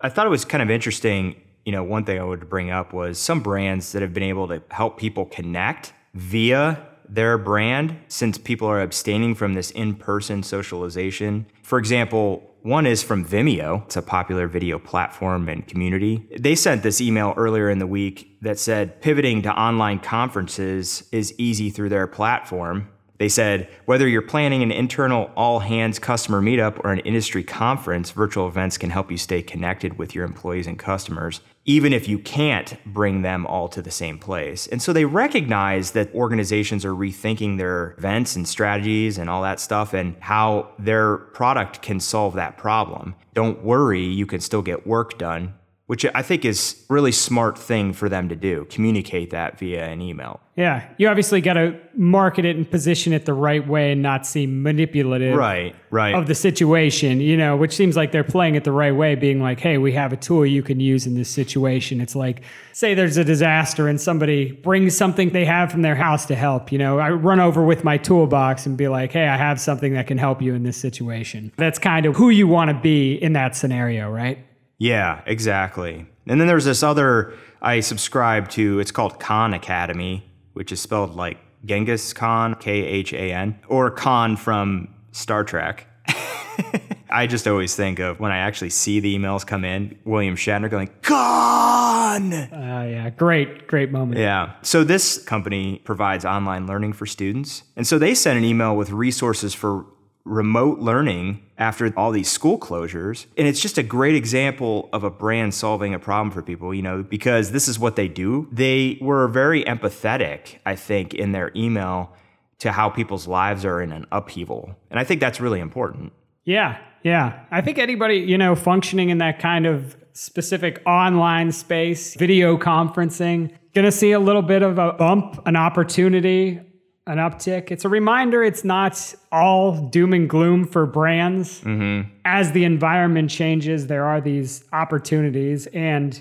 I 0.01 0.09
thought 0.09 0.27
it 0.27 0.31
was 0.31 0.47
kind 0.47 0.63
of 0.63 0.71
interesting. 0.71 1.37
You 1.67 1.73
know, 1.73 1.85
one 1.85 2.07
thing 2.07 2.19
I 2.19 2.25
would 2.25 2.49
bring 2.49 2.71
up 2.71 2.95
was 2.95 3.19
some 3.19 3.41
brands 3.41 3.93
that 3.93 4.01
have 4.01 4.15
been 4.15 4.23
able 4.23 4.49
to 4.49 4.63
help 4.71 4.99
people 4.99 5.27
connect 5.27 5.93
via 6.15 6.83
their 7.07 7.37
brand 7.37 7.99
since 8.09 8.39
people 8.39 8.67
are 8.67 8.81
abstaining 8.81 9.35
from 9.35 9.53
this 9.53 9.71
in 9.73 9.95
person 9.95 10.43
socialization. 10.43 11.45
For 11.63 11.79
example, 11.79 12.51
one 12.63 12.87
is 12.87 13.03
from 13.03 13.27
Vimeo. 13.27 13.85
It's 13.85 13.97
a 13.97 14.03
popular 14.03 14.49
video 14.49 14.79
platform 14.79 15.51
and 15.51 15.69
community. 15.69 16.27
They 16.39 16.55
sent 16.55 16.83
this 16.83 17.03
email 17.03 17.35
earlier 17.37 17.69
in 17.69 17.79
the 17.79 17.87
week 17.87 18.39
that 18.41 18.59
said 18.59 19.03
pivoting 19.03 19.43
to 19.43 19.53
online 19.53 20.01
conferences 20.01 21.07
is 21.13 21.35
easy 21.37 21.69
through 21.69 21.91
their 21.91 22.07
platform. 22.07 22.89
They 23.19 23.29
said 23.29 23.69
whether 23.87 24.07
you're 24.07 24.23
planning 24.23 24.63
an 24.63 24.73
internal 24.73 25.31
all 25.37 25.61
hands 25.61 25.99
customer 25.99 26.41
meetup 26.41 26.85
or 26.85 26.93
an 26.93 26.99
industry 27.01 27.43
conference, 27.43 28.11
virtual 28.11 28.49
events 28.49 28.79
can 28.79 28.91
help 28.91 29.11
you 29.11 29.17
stay 29.17 29.43
connected 29.43 29.99
with 29.99 30.15
your 30.15 30.25
employees 30.25 30.67
and 30.67 30.79
customers, 30.79 31.41
even 31.65 31.93
if 31.93 32.09
you 32.09 32.19
can't 32.19 32.77
bring 32.85 33.23
them 33.23 33.47
all 33.47 33.69
to 33.69 33.83
the 33.83 33.91
same 33.91 34.19
place. 34.19 34.67
And 34.67 34.83
so 34.83 34.93
they 34.93 35.05
recognize 35.05 35.93
that 35.93 36.15
organizations 36.15 36.85
are 36.85 36.95
rethinking 36.95 37.59
their 37.59 37.95
events 37.99 38.37
and 38.37 38.47
strategies 38.47 39.19
and 39.19 39.31
all 39.31 39.43
that 39.43 39.61
stuff 39.61 39.95
and 39.95 40.17
how 40.21 40.71
their 40.79 41.17
product 41.17 41.83
can 41.83 42.01
solve 42.01 42.35
that 42.35 42.57
problem. 42.57 43.15
Don't 43.35 43.63
worry, 43.63 44.05
you 44.05 44.27
can 44.27 44.41
still 44.41 44.63
get 44.63 44.87
work 44.87 45.19
done 45.19 45.55
which 45.87 46.05
I 46.15 46.23
think 46.23 46.45
is 46.45 46.85
really 46.89 47.13
smart 47.13 47.57
thing 47.57 47.93
for 47.93 48.09
them 48.09 48.29
to 48.29 48.37
do. 48.37 48.67
Communicate 48.71 49.31
that 49.31 49.57
via 49.59 49.87
an 49.87 50.03
email. 50.03 50.41
Yeah, 50.57 50.89
you 50.97 51.09
obviously 51.09 51.41
got 51.41 51.53
to 51.53 51.79
market 51.95 52.45
it 52.45 52.57
and 52.57 52.69
position 52.69 53.13
it 53.13 53.25
the 53.25 53.35
right 53.35 53.67
way 53.67 53.93
and 53.93 54.03
not 54.03 54.27
seem 54.27 54.63
manipulative. 54.63 55.37
Right, 55.37 55.77
right. 55.91 56.15
Of 56.15 56.27
the 56.27 56.35
situation, 56.35 57.21
you 57.21 57.37
know, 57.37 57.57
which 57.57 57.77
seems 57.77 57.95
like 57.95 58.11
they're 58.11 58.25
playing 58.25 58.57
it 58.57 58.65
the 58.65 58.73
right 58.73 58.95
way, 58.95 59.15
being 59.15 59.41
like, 59.41 59.61
"Hey, 59.61 59.79
we 59.79 59.93
have 59.93 60.13
a 60.13 60.17
tool 60.17 60.45
you 60.45 60.63
can 60.63 60.81
use 60.81 61.07
in 61.07 61.15
this 61.15 61.29
situation." 61.29 62.01
It's 62.01 62.17
like, 62.17 62.41
say 62.73 62.95
there's 62.95 63.19
a 63.19 63.25
disaster 63.25 63.87
and 63.87 64.01
somebody 64.01 64.53
brings 64.53 64.97
something 64.97 65.31
they 65.31 65.45
have 65.45 65.71
from 65.71 65.83
their 65.83 65.95
house 65.95 66.27
to 66.27 66.35
help. 66.35 66.73
You 66.73 66.79
know, 66.79 66.99
I 66.99 67.11
run 67.11 67.39
over 67.39 67.63
with 67.63 67.85
my 67.85 67.99
toolbox 67.99 68.67
and 68.67 68.77
be 68.77 68.89
like, 68.89 69.13
"Hey, 69.13 69.29
I 69.29 69.37
have 69.37 69.61
something 69.61 69.93
that 69.93 70.07
can 70.07 70.19
help 70.19 70.43
you 70.43 70.55
in 70.55 70.65
this 70.65 70.79
situation." 70.79 71.53
That's 71.59 71.79
kind 71.79 72.07
of 72.07 72.17
who 72.17 72.31
you 72.31 72.49
want 72.49 72.71
to 72.71 72.75
be 72.75 73.15
in 73.15 73.35
that 73.35 73.55
scenario, 73.55 74.11
right? 74.11 74.39
Yeah, 74.79 75.23
exactly. 75.27 76.07
And 76.27 76.41
then 76.41 76.49
there's 76.49 76.65
this 76.65 76.83
other 76.83 77.35
I 77.63 77.81
subscribe 77.81 78.49
to. 78.51 78.79
It's 78.81 78.91
called 78.91 79.19
Khan 79.21 79.55
Academy, 79.55 80.25
which 80.53 80.73
is 80.73 80.81
spelled 80.81 81.15
like 81.15 81.39
Genghis 81.65 82.13
Khan, 82.13 82.55
K 82.55 82.85
H 82.85 83.13
A 83.13 83.33
N, 83.33 83.59
or 83.69 83.91
Khan 83.91 84.37
from 84.37 84.89
Star 85.13 85.45
Trek. 85.45 85.87
I 87.11 87.27
just 87.27 87.47
always 87.47 87.75
think 87.75 87.99
of 87.99 88.21
when 88.21 88.33
I 88.33 88.39
actually 88.39 88.71
see 88.71 89.01
the 89.01 89.17
emails 89.17 89.47
come 89.47 89.65
in, 89.65 89.99
William 90.05 90.37
Shatner 90.37 90.69
going, 90.69 90.91
Khan! 91.03 92.33
Uh, 92.33 92.87
yeah, 92.91 93.11
great, 93.11 93.67
great 93.67 93.91
moment. 93.91 94.21
Yeah. 94.21 94.55
So 94.63 94.85
this 94.85 95.23
company 95.23 95.81
provides 95.85 96.25
online 96.25 96.67
learning 96.67 96.93
for 96.95 97.07
students. 97.07 97.63
And 97.77 97.87
so 97.87 97.99
they 97.99 98.15
sent 98.15 98.39
an 98.39 98.45
email 98.45 98.77
with 98.77 98.91
resources 98.91 99.55
for 99.55 99.87
remote 100.27 100.81
learning 100.81 101.41
after 101.57 101.93
all 101.97 102.11
these 102.11 102.29
school 102.29 102.59
closures. 102.59 103.27
And 103.39 103.47
it's 103.47 103.61
just 103.61 103.79
a 103.79 103.83
great 103.83 104.17
example 104.17 104.91
of 104.93 105.05
a 105.05 105.11
brand 105.11 105.55
solving 105.55 105.95
a 105.95 105.99
problem 105.99 106.31
for 106.31 106.43
people, 106.43 106.75
you 106.75 106.83
know, 106.83 107.03
because 107.03 107.53
this 107.53 107.69
is 107.69 107.79
what 107.79 107.97
they 107.97 108.09
do. 108.09 108.49
They 108.53 108.99
were 109.01 109.29
very 109.29 109.65
empathetic, 109.65 110.59
I 110.67 110.75
think, 110.75 111.15
in 111.15 111.33
their 111.33 111.53
email 111.57 112.13
to 112.59 112.73
how 112.73 112.91
people's 112.91 113.27
lives 113.27 113.65
are 113.65 113.81
in 113.81 113.93
an 113.93 114.07
upheaval. 114.11 114.75
And 114.91 114.99
I 114.99 115.05
think 115.05 115.21
that's 115.21 115.41
really 115.41 115.61
important. 115.61 116.13
Yeah, 116.45 116.79
yeah. 117.03 117.45
I 117.51 117.61
think 117.61 117.79
anybody, 117.79 118.17
you 118.17 118.37
know, 118.37 118.55
functioning 118.55 119.11
in 119.11 119.19
that 119.19 119.39
kind 119.39 119.67
of 119.67 119.97
specific 120.13 120.83
online 120.87 121.53
space, 121.53 122.17
video 122.17 122.57
conferencing, 122.57 123.55
gonna 123.75 123.93
see 123.93 124.13
a 124.13 124.19
little 124.19 124.43
bit 124.43 124.63
of 124.63 124.79
a 124.79 124.93
bump, 124.95 125.41
an 125.47 125.55
opportunity 125.55 126.61
an 127.07 127.19
uptick. 127.19 127.71
It's 127.71 127.85
a 127.85 127.89
reminder 127.89 128.43
it's 128.43 128.65
not 128.65 129.15
all 129.31 129.89
doom 129.89 130.13
and 130.13 130.29
gloom 130.29 130.67
for 130.67 130.87
brands. 130.87 131.61
Mm-hmm. 131.61 132.11
As 132.25 132.53
the 132.53 132.65
environment 132.65 133.31
changes, 133.31 133.87
there 133.87 134.05
are 134.05 134.21
these 134.21 134.65
opportunities. 134.73 135.67
And, 135.69 136.21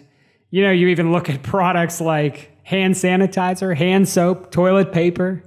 you 0.51 0.61
know, 0.61 0.71
you 0.71 0.87
even 0.87 1.11
look 1.11 1.29
at 1.29 1.41
products 1.41 1.99
like 1.99 2.51
hand 2.63 2.93
sanitizer, 2.93 3.75
hand 3.75 4.07
soap, 4.07 4.51
toilet 4.51 4.91
paper. 4.91 5.43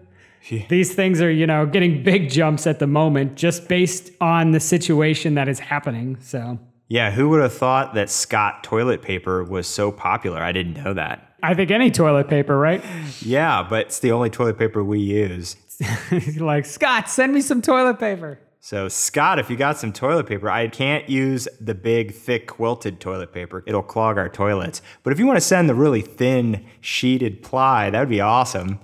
Yeah. 0.51 0.65
These 0.69 0.95
things 0.95 1.21
are, 1.21 1.31
you 1.31 1.47
know, 1.47 1.67
getting 1.67 2.03
big 2.03 2.31
jumps 2.31 2.67
at 2.67 2.79
the 2.79 2.87
moment 2.87 3.37
just 3.37 3.69
based 3.69 4.11
on 4.21 4.53
the 4.53 4.61
situation 4.61 5.35
that 5.35 5.49
is 5.49 5.59
happening. 5.59 6.17
So, 6.21 6.59
yeah, 6.89 7.11
who 7.11 7.29
would 7.29 7.43
have 7.43 7.53
thought 7.53 7.95
that 7.95 8.09
Scott 8.09 8.65
toilet 8.65 9.03
paper 9.03 9.45
was 9.45 9.67
so 9.67 9.93
popular? 9.93 10.41
I 10.41 10.53
didn't 10.53 10.83
know 10.83 10.95
that. 10.95 11.28
I 11.43 11.55
think 11.55 11.71
any 11.71 11.91
toilet 11.91 12.29
paper, 12.29 12.59
right? 12.59 12.85
Yeah, 13.21 13.67
but 13.69 13.87
it's 13.87 14.01
the 14.01 14.13
only 14.13 14.31
toilet 14.31 14.59
paper 14.59 14.83
we 14.83 15.01
use. 15.01 15.57
like, 16.39 16.67
Scott, 16.67 17.09
send 17.09 17.33
me 17.33 17.41
some 17.41 17.63
toilet 17.63 17.99
paper. 17.99 18.41
So, 18.61 18.89
Scott, 18.89 19.39
if 19.39 19.49
you 19.49 19.57
got 19.57 19.79
some 19.79 19.93
toilet 19.93 20.27
paper, 20.27 20.51
I 20.51 20.67
can't 20.69 21.09
use 21.09 21.47
the 21.61 21.75
big, 21.75 22.13
thick, 22.13 22.49
quilted 22.49 23.01
toilet 23.01 23.33
paper. 23.33 23.63
It'll 23.67 23.85
clog 23.85 24.19
our 24.19 24.29
toilets. 24.29 24.83
But 25.05 25.13
if 25.13 25.19
you 25.19 25.27
want 25.27 25.37
to 25.37 25.41
send 25.41 25.69
the 25.69 25.75
really 25.75 26.03
thin, 26.03 26.67
sheeted 26.81 27.43
ply, 27.43 27.91
that 27.91 28.01
would 28.01 28.09
be 28.09 28.21
awesome. 28.21 28.81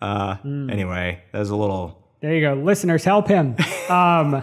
Uh, 0.00 0.36
mm. 0.38 0.70
Anyway, 0.70 1.22
that 1.30 1.38
was 1.38 1.50
a 1.50 1.56
little. 1.56 2.02
There 2.20 2.34
you 2.34 2.40
go. 2.40 2.54
Listeners, 2.54 3.04
help 3.04 3.28
him. 3.28 3.56
Um, 3.88 4.42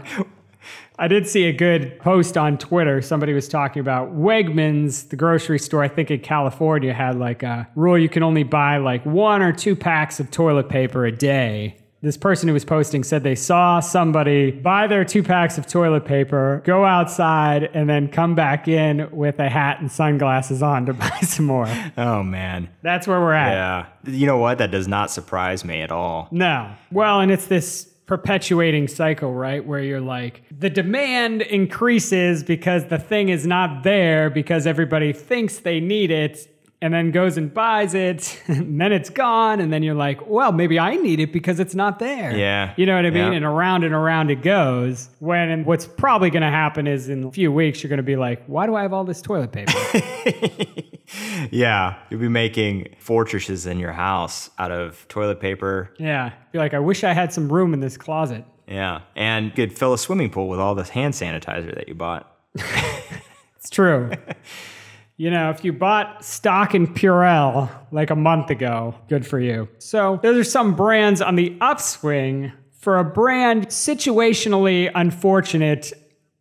I 1.00 1.08
did 1.08 1.26
see 1.26 1.46
a 1.46 1.54
good 1.54 1.98
post 2.00 2.38
on 2.38 2.58
Twitter. 2.58 3.02
Somebody 3.02 3.32
was 3.32 3.48
talking 3.48 3.80
about 3.80 4.14
Wegmans, 4.14 5.08
the 5.08 5.16
grocery 5.16 5.58
store, 5.58 5.82
I 5.82 5.88
think 5.88 6.12
in 6.12 6.20
California, 6.20 6.94
had 6.94 7.18
like 7.18 7.42
a 7.42 7.70
rule 7.76 7.98
you 7.98 8.10
can 8.10 8.22
only 8.22 8.44
buy 8.44 8.78
like 8.78 9.06
one 9.06 9.42
or 9.42 9.54
two 9.54 9.78
packs 9.78 10.20
of 10.20 10.30
toilet 10.30 10.68
paper 10.68 11.06
a 11.06 11.12
day. 11.12 11.78
This 12.02 12.18
person 12.18 12.48
who 12.50 12.54
was 12.54 12.66
posting 12.66 13.04
said 13.06 13.24
they 13.24 13.36
saw 13.36 13.80
somebody 13.80 14.52
buy 14.52 14.88
their 14.88 15.06
two 15.06 15.24
packs 15.24 15.58
of 15.58 15.68
toilet 15.68 16.04
paper, 16.04 16.62
go 16.66 16.84
outside, 16.84 17.70
and 17.74 17.90
then 17.90 18.10
come 18.10 18.36
back 18.36 18.68
in 18.68 19.10
with 19.12 19.40
a 19.40 19.50
hat 19.50 19.80
and 19.80 19.90
sunglasses 19.90 20.62
on 20.62 20.86
to 20.86 20.94
buy 20.96 21.20
some 21.22 21.46
more. 21.46 21.68
Oh, 21.98 22.24
man. 22.24 22.70
That's 22.82 23.08
where 23.08 23.20
we're 23.22 23.34
at. 23.34 23.52
Yeah. 23.52 24.14
You 24.14 24.26
know 24.26 24.38
what? 24.38 24.58
That 24.58 24.72
does 24.72 24.88
not 24.88 25.12
surprise 25.12 25.64
me 25.64 25.82
at 25.82 25.92
all. 25.92 26.28
No. 26.32 26.74
Well, 26.92 27.22
and 27.22 27.32
it's 27.32 27.48
this 27.48 27.90
perpetuating 28.10 28.88
cycle, 28.88 29.32
right? 29.32 29.64
Where 29.64 29.84
you're 29.84 30.02
like, 30.02 30.42
the 30.50 30.72
demand 30.72 31.44
increases 31.44 32.44
because 32.44 32.86
the 32.86 32.98
thing 32.98 33.30
is 33.30 33.46
not 33.46 33.84
there 33.84 34.32
because 34.32 34.66
everybody 34.66 35.14
thinks 35.14 35.60
they 35.60 35.80
need 35.80 36.10
it 36.10 36.48
and 36.82 36.92
then 36.92 37.12
goes 37.12 37.38
and 37.38 37.54
buys 37.54 37.94
it 37.94 38.42
and 38.48 38.82
then 38.82 38.92
it's 38.92 39.12
gone 39.12 39.60
and 39.60 39.72
then 39.72 39.84
you're 39.84 39.94
like 39.94 40.26
well 40.28 40.54
maybe 40.54 40.80
i 40.80 40.96
need 40.96 41.20
it 41.20 41.34
because 41.34 41.60
it's 41.60 41.76
not 41.76 42.00
there 42.00 42.34
yeah 42.38 42.74
you 42.78 42.86
know 42.86 42.96
what 42.96 43.06
i 43.06 43.10
mean 43.10 43.32
yeah. 43.32 43.34
and 43.34 43.44
around 43.44 43.84
and 43.84 43.94
around 43.94 44.32
it 44.32 44.42
goes 44.42 45.10
when 45.20 45.50
and 45.50 45.66
what's 45.66 45.86
probably 45.86 46.30
going 46.30 46.42
to 46.42 46.50
happen 46.50 46.88
is 46.88 47.10
in 47.10 47.26
a 47.26 47.32
few 47.34 47.52
weeks 47.52 47.84
you're 47.84 47.90
going 47.90 47.98
to 47.98 48.02
be 48.04 48.16
like 48.16 48.42
why 48.46 48.66
do 48.66 48.76
i 48.76 48.82
have 48.82 48.94
all 48.94 49.04
this 49.04 49.22
toilet 49.22 49.52
paper 49.52 49.74
yeah 51.52 51.96
you'll 52.10 52.20
be 52.20 52.28
making 52.28 52.88
fortresses 53.00 53.66
in 53.66 53.80
your 53.80 53.92
house 53.92 54.50
out 54.58 54.72
of 54.72 55.08
toilet 55.08 55.40
paper 55.40 55.94
yeah 55.98 56.32
be 56.52 56.60
like 56.60 56.74
i 56.74 56.80
wish 56.80 57.04
i 57.04 57.14
had 57.14 57.34
some 57.34 57.52
room 57.52 57.74
in 57.74 57.80
this 57.80 57.98
closet 57.98 58.44
yeah 58.68 59.02
and 59.16 59.46
you 59.46 59.52
could 59.52 59.78
fill 59.78 59.94
a 59.94 59.98
swimming 59.98 60.30
pool 60.30 60.48
with 60.48 60.60
all 60.60 60.76
this 60.76 60.90
hand 60.90 61.14
sanitizer 61.14 61.74
that 61.76 61.88
you 61.88 61.96
bought 61.96 62.36
it's 62.56 63.70
true 63.70 64.12
you 65.20 65.30
know, 65.30 65.50
if 65.50 65.66
you 65.66 65.74
bought 65.74 66.24
stock 66.24 66.74
in 66.74 66.88
Purell 66.88 67.70
like 67.92 68.10
a 68.10 68.16
month 68.16 68.50
ago, 68.50 68.96
good 69.10 69.28
for 69.28 69.38
you. 69.38 69.68
So, 69.78 70.18
those 70.24 70.38
are 70.38 70.50
some 70.50 70.76
brands 70.76 71.22
on 71.22 71.36
the 71.36 71.58
upswing. 71.60 72.54
For 72.80 72.98
a 72.98 73.04
brand 73.04 73.68
situationally 73.68 74.90
unfortunate, 74.96 75.92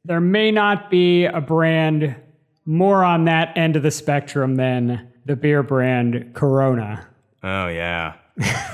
there 0.05 0.21
may 0.21 0.53
not 0.53 0.91
be 0.91 1.25
a 1.25 1.41
brand 1.41 2.15
more 2.69 3.03
on 3.03 3.25
that 3.25 3.57
end 3.57 3.77
of 3.77 3.83
the 3.83 3.91
spectrum 3.91 4.57
than 4.57 5.09
the 5.25 5.35
beer 5.35 5.63
brand 5.63 6.33
Corona. 6.35 7.09
Oh, 7.43 7.69
yeah. 7.69 8.17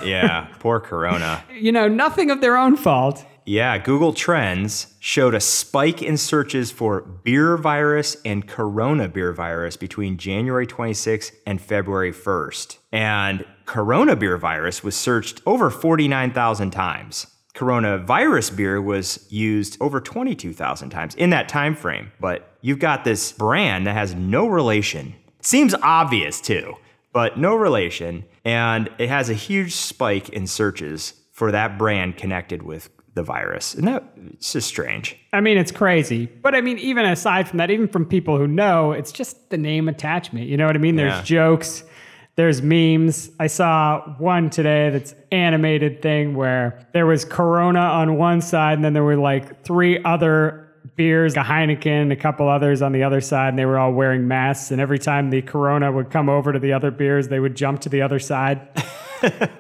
Yeah, 0.03 0.49
poor 0.59 0.81
Corona. 0.81 1.45
You 1.55 1.71
know, 1.71 1.87
nothing 1.87 2.31
of 2.31 2.41
their 2.41 2.57
own 2.57 2.77
fault. 2.77 3.25
Yeah, 3.47 3.79
Google 3.79 4.13
Trends 4.13 4.95
showed 4.99 5.33
a 5.35 5.41
spike 5.41 6.03
in 6.03 6.17
searches 6.17 6.73
for 6.73 7.03
beer 7.03 7.57
virus 7.57 8.17
and 8.25 8.49
corona 8.49 9.09
beer 9.09 9.33
virus 9.33 9.77
between 9.77 10.17
January 10.17 10.67
26th 10.67 11.31
and 11.47 11.61
February 11.61 12.13
1st. 12.13 12.79
And 12.91 13.45
corona 13.65 14.17
beer 14.17 14.39
virus 14.39 14.83
was 14.83 14.97
searched 14.97 15.41
over 15.47 15.71
49,000 15.71 16.73
times. 16.73 17.29
Coronavirus 17.55 18.57
beer 18.57 18.83
was 18.83 19.27
used 19.31 19.77
over 19.81 20.01
22,000 20.01 20.91
times 20.91 21.15
in 21.15 21.31
that 21.31 21.49
time 21.49 21.77
frame. 21.77 22.11
But 22.21 22.57
you've 22.61 22.81
got 22.81 23.05
this 23.05 23.33
brand 23.33 23.87
that 23.87 23.95
has 23.95 24.15
no 24.15 24.47
relation. 24.47 25.15
Seems 25.41 25.75
obvious 25.83 26.41
too, 26.41 26.75
but 27.13 27.39
no 27.39 27.55
relation. 27.55 28.25
And 28.45 28.91
it 28.99 29.09
has 29.09 29.31
a 29.31 29.35
huge 29.35 29.75
spike 29.75 30.29
in 30.31 30.47
searches 30.47 31.15
for 31.33 31.53
that 31.53 31.79
brand 31.79 32.17
connected 32.17 32.63
with 32.63 32.91
the 33.15 33.23
virus. 33.23 33.75
And 33.75 33.87
that 33.87 34.03
it's 34.33 34.53
just 34.53 34.67
strange. 34.67 35.17
I 35.33 35.41
mean, 35.41 35.57
it's 35.57 35.71
crazy. 35.71 36.27
But 36.27 36.57
I 36.57 36.61
mean, 36.61 36.79
even 36.79 37.05
aside 37.05 37.49
from 37.49 37.59
that, 37.59 37.71
even 37.71 37.87
from 37.87 38.05
people 38.05 38.37
who 38.37 38.49
know, 38.49 38.91
it's 38.91 39.13
just 39.13 39.51
the 39.51 39.59
name 39.59 39.89
attachment. 39.89 40.49
You 40.49 40.57
know 40.57 40.67
what 40.67 40.75
I 40.75 40.81
mean? 40.81 40.97
There's 40.97 41.13
Yeah. 41.13 41.23
jokes, 41.23 41.85
there's 42.37 42.63
memes. 42.63 43.31
I 43.39 43.47
saw 43.47 44.01
one 44.19 44.51
today 44.51 44.91
that's 44.91 45.15
animated 45.31 46.03
thing 46.03 46.35
where 46.35 46.87
there 46.93 47.07
was 47.07 47.25
Corona 47.25 47.81
on 47.81 48.17
one 48.17 48.41
side, 48.41 48.75
and 48.75 48.85
then 48.85 48.93
there 48.93 49.05
were 49.05 49.17
like 49.17 49.65
three 49.65 50.03
other 50.03 50.69
beers, 50.97 51.35
a 51.35 51.43
Heineken, 51.43 52.13
a 52.13 52.17
couple 52.17 52.49
others 52.49 52.83
on 52.83 52.93
the 52.93 53.03
other 53.03 53.21
side, 53.21 53.49
and 53.51 53.59
they 53.59 53.67
were 53.67 53.79
all 53.79 53.93
wearing 53.93 54.29
masks. 54.29 54.71
And 54.71 54.81
every 54.81 54.99
time 54.99 55.31
the 55.31 55.43
Corona 55.43 55.91
would 55.91 56.11
come 56.11 56.29
over 56.29 56.53
to 56.53 56.59
the 56.59 56.73
other 56.73 56.91
beers, 56.91 57.29
they 57.29 57.41
would 57.41 57.57
jump 57.57 57.81
to 57.83 57.89
the 57.89 58.03
other 58.03 58.19
side. 58.19 58.69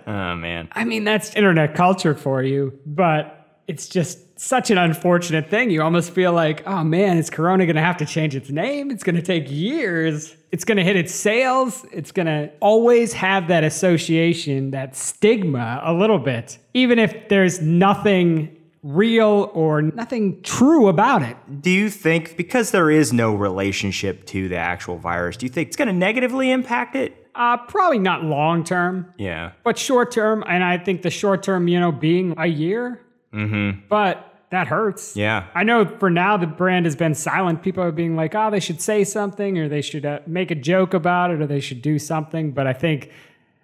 Oh 0.06 0.34
man. 0.34 0.68
I 0.72 0.84
mean, 0.84 1.04
that's 1.04 1.34
internet 1.34 1.74
culture 1.74 2.14
for 2.14 2.42
you, 2.42 2.78
but 2.84 3.43
it's 3.66 3.88
just 3.88 4.18
such 4.38 4.70
an 4.70 4.78
unfortunate 4.78 5.48
thing. 5.48 5.70
You 5.70 5.82
almost 5.82 6.10
feel 6.10 6.32
like, 6.32 6.66
oh 6.66 6.84
man, 6.84 7.16
is 7.18 7.30
Corona 7.30 7.64
going 7.66 7.76
to 7.76 7.82
have 7.82 7.96
to 7.98 8.06
change 8.06 8.34
its 8.36 8.50
name? 8.50 8.90
It's 8.90 9.02
going 9.04 9.16
to 9.16 9.22
take 9.22 9.50
years. 9.50 10.34
It's 10.52 10.64
going 10.64 10.76
to 10.76 10.84
hit 10.84 10.96
its 10.96 11.14
sales. 11.14 11.84
It's 11.92 12.12
going 12.12 12.26
to 12.26 12.50
always 12.60 13.12
have 13.14 13.48
that 13.48 13.64
association, 13.64 14.70
that 14.72 14.96
stigma 14.96 15.80
a 15.84 15.92
little 15.94 16.18
bit, 16.18 16.58
even 16.74 16.98
if 16.98 17.28
there's 17.28 17.60
nothing 17.60 18.56
real 18.82 19.50
or 19.54 19.80
nothing 19.80 20.42
true 20.42 20.88
about 20.88 21.22
it. 21.22 21.36
Do 21.62 21.70
you 21.70 21.88
think 21.88 22.36
because 22.36 22.70
there 22.70 22.90
is 22.90 23.12
no 23.14 23.34
relationship 23.34 24.26
to 24.26 24.48
the 24.48 24.56
actual 24.56 24.98
virus, 24.98 25.38
do 25.38 25.46
you 25.46 25.50
think 25.50 25.68
it's 25.68 25.76
going 25.76 25.88
to 25.88 25.94
negatively 25.94 26.50
impact 26.50 26.94
it? 26.96 27.16
Uh, 27.34 27.56
probably 27.56 27.98
not 27.98 28.22
long 28.22 28.62
term, 28.62 29.12
Yeah. 29.16 29.52
but 29.64 29.78
short 29.78 30.12
term. 30.12 30.44
And 30.46 30.62
I 30.62 30.76
think 30.78 31.02
the 31.02 31.10
short 31.10 31.42
term, 31.42 31.66
you 31.66 31.80
know, 31.80 31.90
being 31.92 32.34
a 32.38 32.46
year, 32.46 33.00
mm-hmm. 33.34 33.80
but 33.88 34.30
that 34.50 34.68
hurts. 34.68 35.16
Yeah. 35.16 35.46
I 35.54 35.64
know 35.64 35.84
for 35.84 36.10
now 36.10 36.36
the 36.36 36.46
brand 36.46 36.86
has 36.86 36.94
been 36.94 37.14
silent. 37.14 37.62
People 37.62 37.82
are 37.82 37.90
being 37.90 38.14
like, 38.14 38.34
oh, 38.36 38.50
they 38.50 38.60
should 38.60 38.80
say 38.80 39.02
something 39.02 39.58
or 39.58 39.68
they 39.68 39.82
should 39.82 40.06
uh, 40.06 40.20
make 40.26 40.52
a 40.52 40.54
joke 40.54 40.94
about 40.94 41.32
it 41.32 41.40
or 41.42 41.46
they 41.46 41.60
should 41.60 41.82
do 41.82 41.98
something. 41.98 42.52
But 42.52 42.68
I 42.68 42.72
think, 42.72 43.10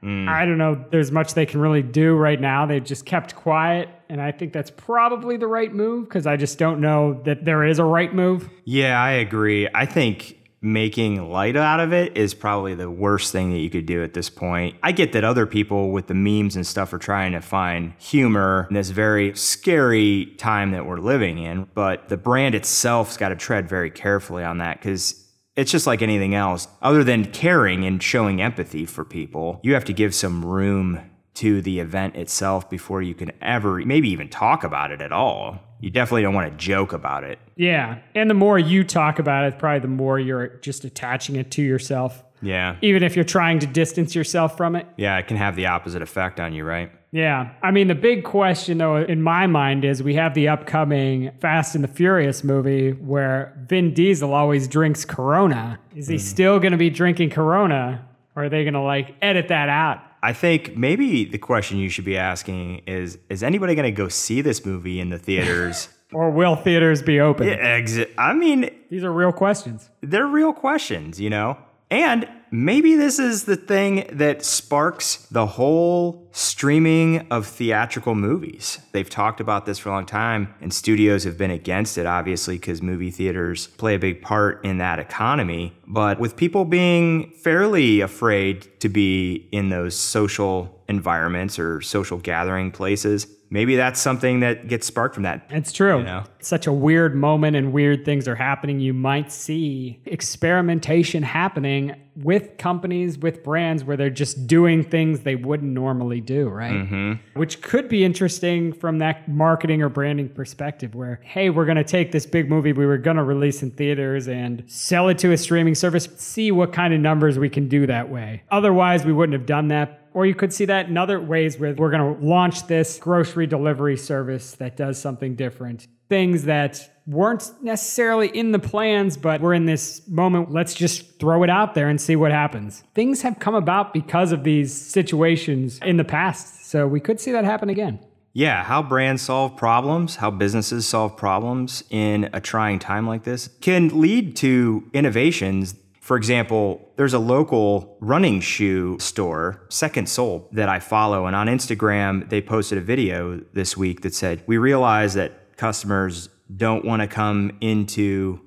I 0.03 0.47
don't 0.47 0.59
know, 0.59 0.85
there's 0.91 1.13
much 1.13 1.35
they 1.35 1.47
can 1.47 1.61
really 1.61 1.83
do 1.83 2.17
right 2.17 2.41
now. 2.41 2.67
They've 2.67 2.83
just 2.83 3.07
kept 3.07 3.37
quiet. 3.37 3.89
And 4.09 4.21
I 4.21 4.33
think 4.33 4.53
that's 4.53 4.71
probably 4.71 5.37
the 5.37 5.47
right 5.47 5.73
move 5.73 6.09
because 6.09 6.27
I 6.27 6.37
just 6.37 6.59
don't 6.59 6.81
know 6.81 7.21
that 7.25 7.45
there 7.45 7.65
is 7.65 7.79
a 7.79 7.85
right 7.85 8.13
move. 8.13 8.49
Yeah, 8.65 9.01
I 9.01 9.13
agree. 9.13 9.69
I 9.73 9.87
think 9.87 10.40
making 10.63 11.31
light 11.31 11.57
out 11.57 11.81
of 11.81 11.93
it 11.93 12.17
is 12.17 12.35
probably 12.35 12.75
the 12.75 12.91
worst 12.91 13.33
thing 13.33 13.51
that 13.51 13.59
you 13.59 13.71
could 13.71 13.87
do 13.87 14.03
at 14.03 14.13
this 14.13 14.29
point. 14.29 14.77
I 14.83 14.93
get 14.93 15.13
that 15.13 15.25
other 15.25 15.47
people 15.47 15.91
with 15.91 16.07
the 16.07 16.15
memes 16.15 16.55
and 16.55 16.67
stuff 16.67 16.93
are 16.93 16.99
trying 16.99 17.33
to 17.33 17.41
find 17.41 17.95
humor 17.99 18.67
in 18.69 18.75
this 18.75 18.91
very 18.91 19.35
scary 19.35 20.27
time 20.37 20.73
that 20.73 20.85
we're 20.85 20.99
living 20.99 21.39
in, 21.39 21.67
but 21.75 22.09
the 22.09 22.19
brand 22.19 22.55
itself's 22.55 23.17
got 23.17 23.31
to 23.31 23.37
tread 23.37 23.69
very 23.69 23.91
carefully 23.91 24.45
on 24.45 24.59
that 24.59 24.79
because 24.79 25.27
it's 25.57 25.73
just 25.73 25.87
like 25.87 26.03
anything 26.03 26.35
else. 26.35 26.69
Other 26.83 27.05
than 27.05 27.33
caring 27.33 27.85
and 27.85 28.03
showing 28.03 28.43
empathy 28.43 28.85
for 28.85 29.05
people, 29.05 29.61
you 29.63 29.75
have 29.75 29.85
to 29.87 29.93
give 29.93 30.15
some 30.15 30.45
room 30.45 31.01
to 31.35 31.63
the 31.63 31.81
event 31.81 32.17
itself 32.17 32.69
before 32.69 33.01
you 33.01 33.15
can 33.15 33.33
ever 33.41 33.77
maybe 33.79 34.11
even 34.11 34.29
talk 34.29 34.63
about 34.63 34.91
it 34.91 35.01
at 35.01 35.13
all. 35.13 35.59
You 35.81 35.91
definitely 35.91 36.23
don't 36.23 36.35
want 36.35 36.51
to 36.51 36.57
joke 36.57 36.93
about 36.93 37.25
it. 37.25 37.39
Yeah. 37.57 37.99
And 38.15 38.29
the 38.29 38.35
more 38.35 38.59
you 38.59 38.85
talk 38.85 39.19
about 39.19 39.45
it, 39.45 39.59
probably 39.59 39.81
the 39.81 39.89
more 39.89 40.19
you're 40.19 40.49
just 40.59 40.85
attaching 40.85 41.37
it 41.37 41.51
to 41.53 41.63
yourself, 41.63 42.23
Yeah. 42.43 42.77
even 42.83 43.03
if 43.03 43.17
you're 43.17 43.25
trying 43.25 43.59
to 43.61 43.67
distance 43.67 44.15
yourself 44.15 44.57
from 44.57 44.77
it. 44.77 44.87
Yeah, 44.97 45.19
it 45.19 45.27
can 45.27 45.37
have 45.37 45.57
the 45.57 45.67
opposite 45.67 46.03
effect 46.03 46.39
on 46.39 46.53
you, 46.53 46.65
right? 46.65 46.91
Yeah. 47.13 47.51
I 47.63 47.71
mean, 47.71 47.89
the 47.89 47.95
big 47.95 48.25
question, 48.25 48.79
though, 48.79 48.97
in 48.97 49.21
my 49.21 49.47
mind 49.47 49.85
is 49.85 50.03
we 50.03 50.15
have 50.15 50.35
the 50.35 50.49
upcoming 50.49 51.33
Fast 51.41 51.75
and 51.75 51.83
the 51.83 51.89
Furious 51.89 52.45
movie 52.45 52.93
where 52.93 53.53
Vin 53.67 53.95
Diesel 53.95 54.33
always 54.33 54.69
drinks 54.69 55.05
Corona. 55.05 55.79
Is 55.97 56.07
he 56.07 56.15
mm-hmm. 56.15 56.23
still 56.23 56.61
going 56.61 56.73
to 56.73 56.79
be 56.79 56.91
drinking 56.91 57.31
Corona 57.31 58.07
or 58.37 58.45
are 58.45 58.49
they 58.49 58.65
going 58.65 58.75
to 58.75 58.81
like 58.81 59.17
edit 59.23 59.49
that 59.49 59.69
out? 59.69 60.01
I 60.23 60.33
think 60.33 60.77
maybe 60.77 61.25
the 61.25 61.39
question 61.39 61.79
you 61.79 61.89
should 61.89 62.05
be 62.05 62.17
asking 62.17 62.83
is 62.87 63.19
is 63.29 63.43
anybody 63.43 63.75
going 63.75 63.85
to 63.87 63.91
go 64.03 64.09
see 64.09 64.41
this 64.43 64.65
movie 64.67 65.01
in 65.01 65.11
the 65.11 65.19
theaters? 65.19 65.89
Or 66.13 66.29
will 66.33 66.57
theaters 66.57 67.03
be 67.03 67.21
open? 67.21 67.49
Exit. 67.49 68.13
I 68.19 68.33
mean, 68.35 68.69
These 68.91 69.05
are 69.05 69.13
real 69.13 69.31
questions. 69.31 69.89
they're 70.01 70.27
real 70.27 70.53
questions, 70.53 71.21
you 71.21 71.31
know? 71.31 71.57
And 71.89 72.29
maybe 72.51 72.97
this 72.97 73.21
is 73.21 73.45
the 73.45 73.55
thing 73.55 74.09
that 74.15 74.45
sparks 74.45 75.29
the 75.31 75.47
whole 75.47 76.29
streaming 76.33 77.27
of 77.31 77.47
theatrical 77.47 78.15
movies. 78.15 78.79
They've 78.93 79.09
talked 79.09 79.41
about 79.41 79.67
this 79.67 79.79
for 79.79 79.89
a 79.89 79.93
long 79.93 80.07
time, 80.07 80.55
and 80.61 80.73
studios 80.73 81.25
have 81.25 81.37
been 81.37 81.51
against 81.51 81.99
it, 81.99 82.07
obviously, 82.07 82.57
because 82.57 82.83
movie 82.83 83.11
theaters 83.11 83.67
play 83.67 83.95
a 83.95 83.99
big 83.99 84.23
part 84.23 84.65
in 84.65 84.79
that 84.79 84.99
economy. 84.99 85.75
But 85.87 86.21
with 86.21 86.37
people 86.37 86.65
being 86.65 87.33
fairly 87.33 88.01
afraid 88.01 88.69
to 88.81 88.89
be 88.89 89.49
in 89.51 89.71
those 89.71 89.97
social 89.97 90.81
environments 90.89 91.59
or 91.59 91.81
social 91.81 92.19
gathering 92.19 92.71
places, 92.71 93.27
maybe 93.51 93.77
that's 93.77 94.01
something 94.01 94.41
that 94.41 94.69
gets 94.69 94.87
sparked 94.87 95.15
from 95.15 95.25
that. 95.25 95.47
It's 95.51 95.73
true. 95.73 95.99
You 95.99 96.05
know? 96.05 96.25
It's 96.39 96.49
such 96.49 96.67
a 96.67 96.73
weird 96.73 97.15
moment 97.15 97.57
and 97.57 97.73
weird 97.73 98.05
things 98.05 98.29
are 98.29 98.37
happening. 98.37 98.81
You 98.81 98.95
might 98.95 99.31
see 99.33 100.01
experimentation 100.07 101.23
happening 101.23 101.95
with 102.17 102.57
companies, 102.59 103.19
with 103.19 103.43
brands 103.43 103.85
where 103.85 103.97
they're 103.97 104.11
just 104.11 104.47
doing 104.47 104.83
things 104.83 105.21
they 105.21 105.37
wouldn't 105.37 105.73
normally 105.73 106.20
do, 106.21 106.49
right? 106.49 106.73
Mm-hmm. 106.73 107.39
Which 107.39 107.63
could 107.63 107.89
be 107.89 108.05
interesting 108.05 108.73
from 108.73 108.99
that 108.99 109.29
marketing 109.29 109.83
or 109.83 109.89
branding 109.89 110.29
perspective 110.29 110.95
where, 110.95 111.21
hey, 111.23 111.51
we're 111.51 111.65
going 111.65 111.77
to 111.77 111.85
take 111.85 112.13
this 112.13 112.27
big 112.27 112.49
movie 112.49 112.73
we 112.73 112.87
were 112.87 112.99
going 112.99 113.17
to 113.17 113.25
release 113.25 113.63
in 113.63 113.71
theaters 113.71 114.29
and 114.29 114.65
sell 114.67 115.09
it 115.09 115.19
to 115.19 115.33
a 115.33 115.37
streaming 115.37 115.75
service, 115.75 116.09
see 116.17 116.51
what 116.53 116.73
kind 116.73 116.95
of 116.95 117.01
numbers 117.01 117.39
we 117.39 117.49
can 117.49 117.69
do 117.69 117.87
that 117.87 118.09
way. 118.09 118.43
Otherwise, 118.51 119.05
we 119.05 119.13
wouldn't 119.13 119.39
have 119.39 119.47
done 119.47 119.69
that. 119.69 120.09
Or 120.13 120.27
you 120.27 120.35
could 120.35 120.53
see 120.53 120.65
that 120.65 120.89
in 120.89 120.97
other 120.97 121.21
ways 121.21 121.59
where 121.59 121.75
we're 121.75 121.91
going 121.91 122.17
to 122.17 122.25
launch 122.25 122.67
this 122.67 122.99
grocery 122.99 123.47
delivery 123.47 123.97
service 123.97 124.53
that 124.55 124.77
does 124.77 125.01
something 125.01 125.37
different. 125.37 125.87
Things 126.09 126.45
that 126.45 126.91
weren't 127.11 127.51
necessarily 127.61 128.29
in 128.29 128.53
the 128.53 128.59
plans, 128.59 129.17
but 129.17 129.41
we're 129.41 129.55
in 129.55 129.67
this 129.67 130.07
moment. 130.07 130.53
Let's 130.53 130.75
just 130.75 131.19
throw 131.19 131.43
it 131.43 131.51
out 131.51 131.75
there 131.75 131.89
and 131.89 132.01
see 132.01 132.17
what 132.17 132.31
happens. 132.31 132.85
Things 132.95 133.23
have 133.23 133.39
come 133.39 133.55
about 133.55 133.93
because 133.93 134.33
of 134.33 134.45
these 134.45 134.73
situations 134.73 135.79
in 135.83 135.97
the 135.97 136.05
past. 136.05 136.67
So 136.67 136.87
we 136.87 137.01
could 137.01 137.21
see 137.21 137.33
that 137.33 137.45
happen 137.45 137.69
again. 137.69 137.99
Yeah, 138.33 138.63
how 138.63 138.81
brands 138.83 139.23
solve 139.23 139.57
problems, 139.57 140.17
how 140.17 140.31
businesses 140.31 140.87
solve 140.87 141.17
problems 141.17 141.83
in 141.91 142.31
a 142.33 142.41
trying 142.41 142.79
time 142.79 143.09
like 143.09 143.25
this 143.25 143.49
can 143.61 144.01
lead 144.01 144.37
to 144.37 144.89
innovations. 144.93 145.75
For 146.01 146.17
example, 146.17 146.93
there's 146.95 147.13
a 147.13 147.19
local 147.19 147.97
running 148.01 148.41
shoe 148.41 148.99
store, 149.01 149.67
Second 149.69 150.09
Sole, 150.09 150.49
that 150.53 150.69
I 150.69 150.79
follow. 150.79 151.27
And 151.27 151.35
on 151.35 151.49
Instagram, 151.49 152.29
they 152.29 152.41
posted 152.41 152.79
a 152.79 152.81
video 152.81 153.41
this 153.53 153.77
week 153.77 154.03
that 154.03 154.15
said, 154.15 154.45
We 154.47 154.59
realize 154.59 155.15
that 155.15 155.57
customers 155.57 156.29
don't 156.57 156.85
want 156.85 157.03
to 157.03 157.09
come 157.09 157.57
into 157.61 158.41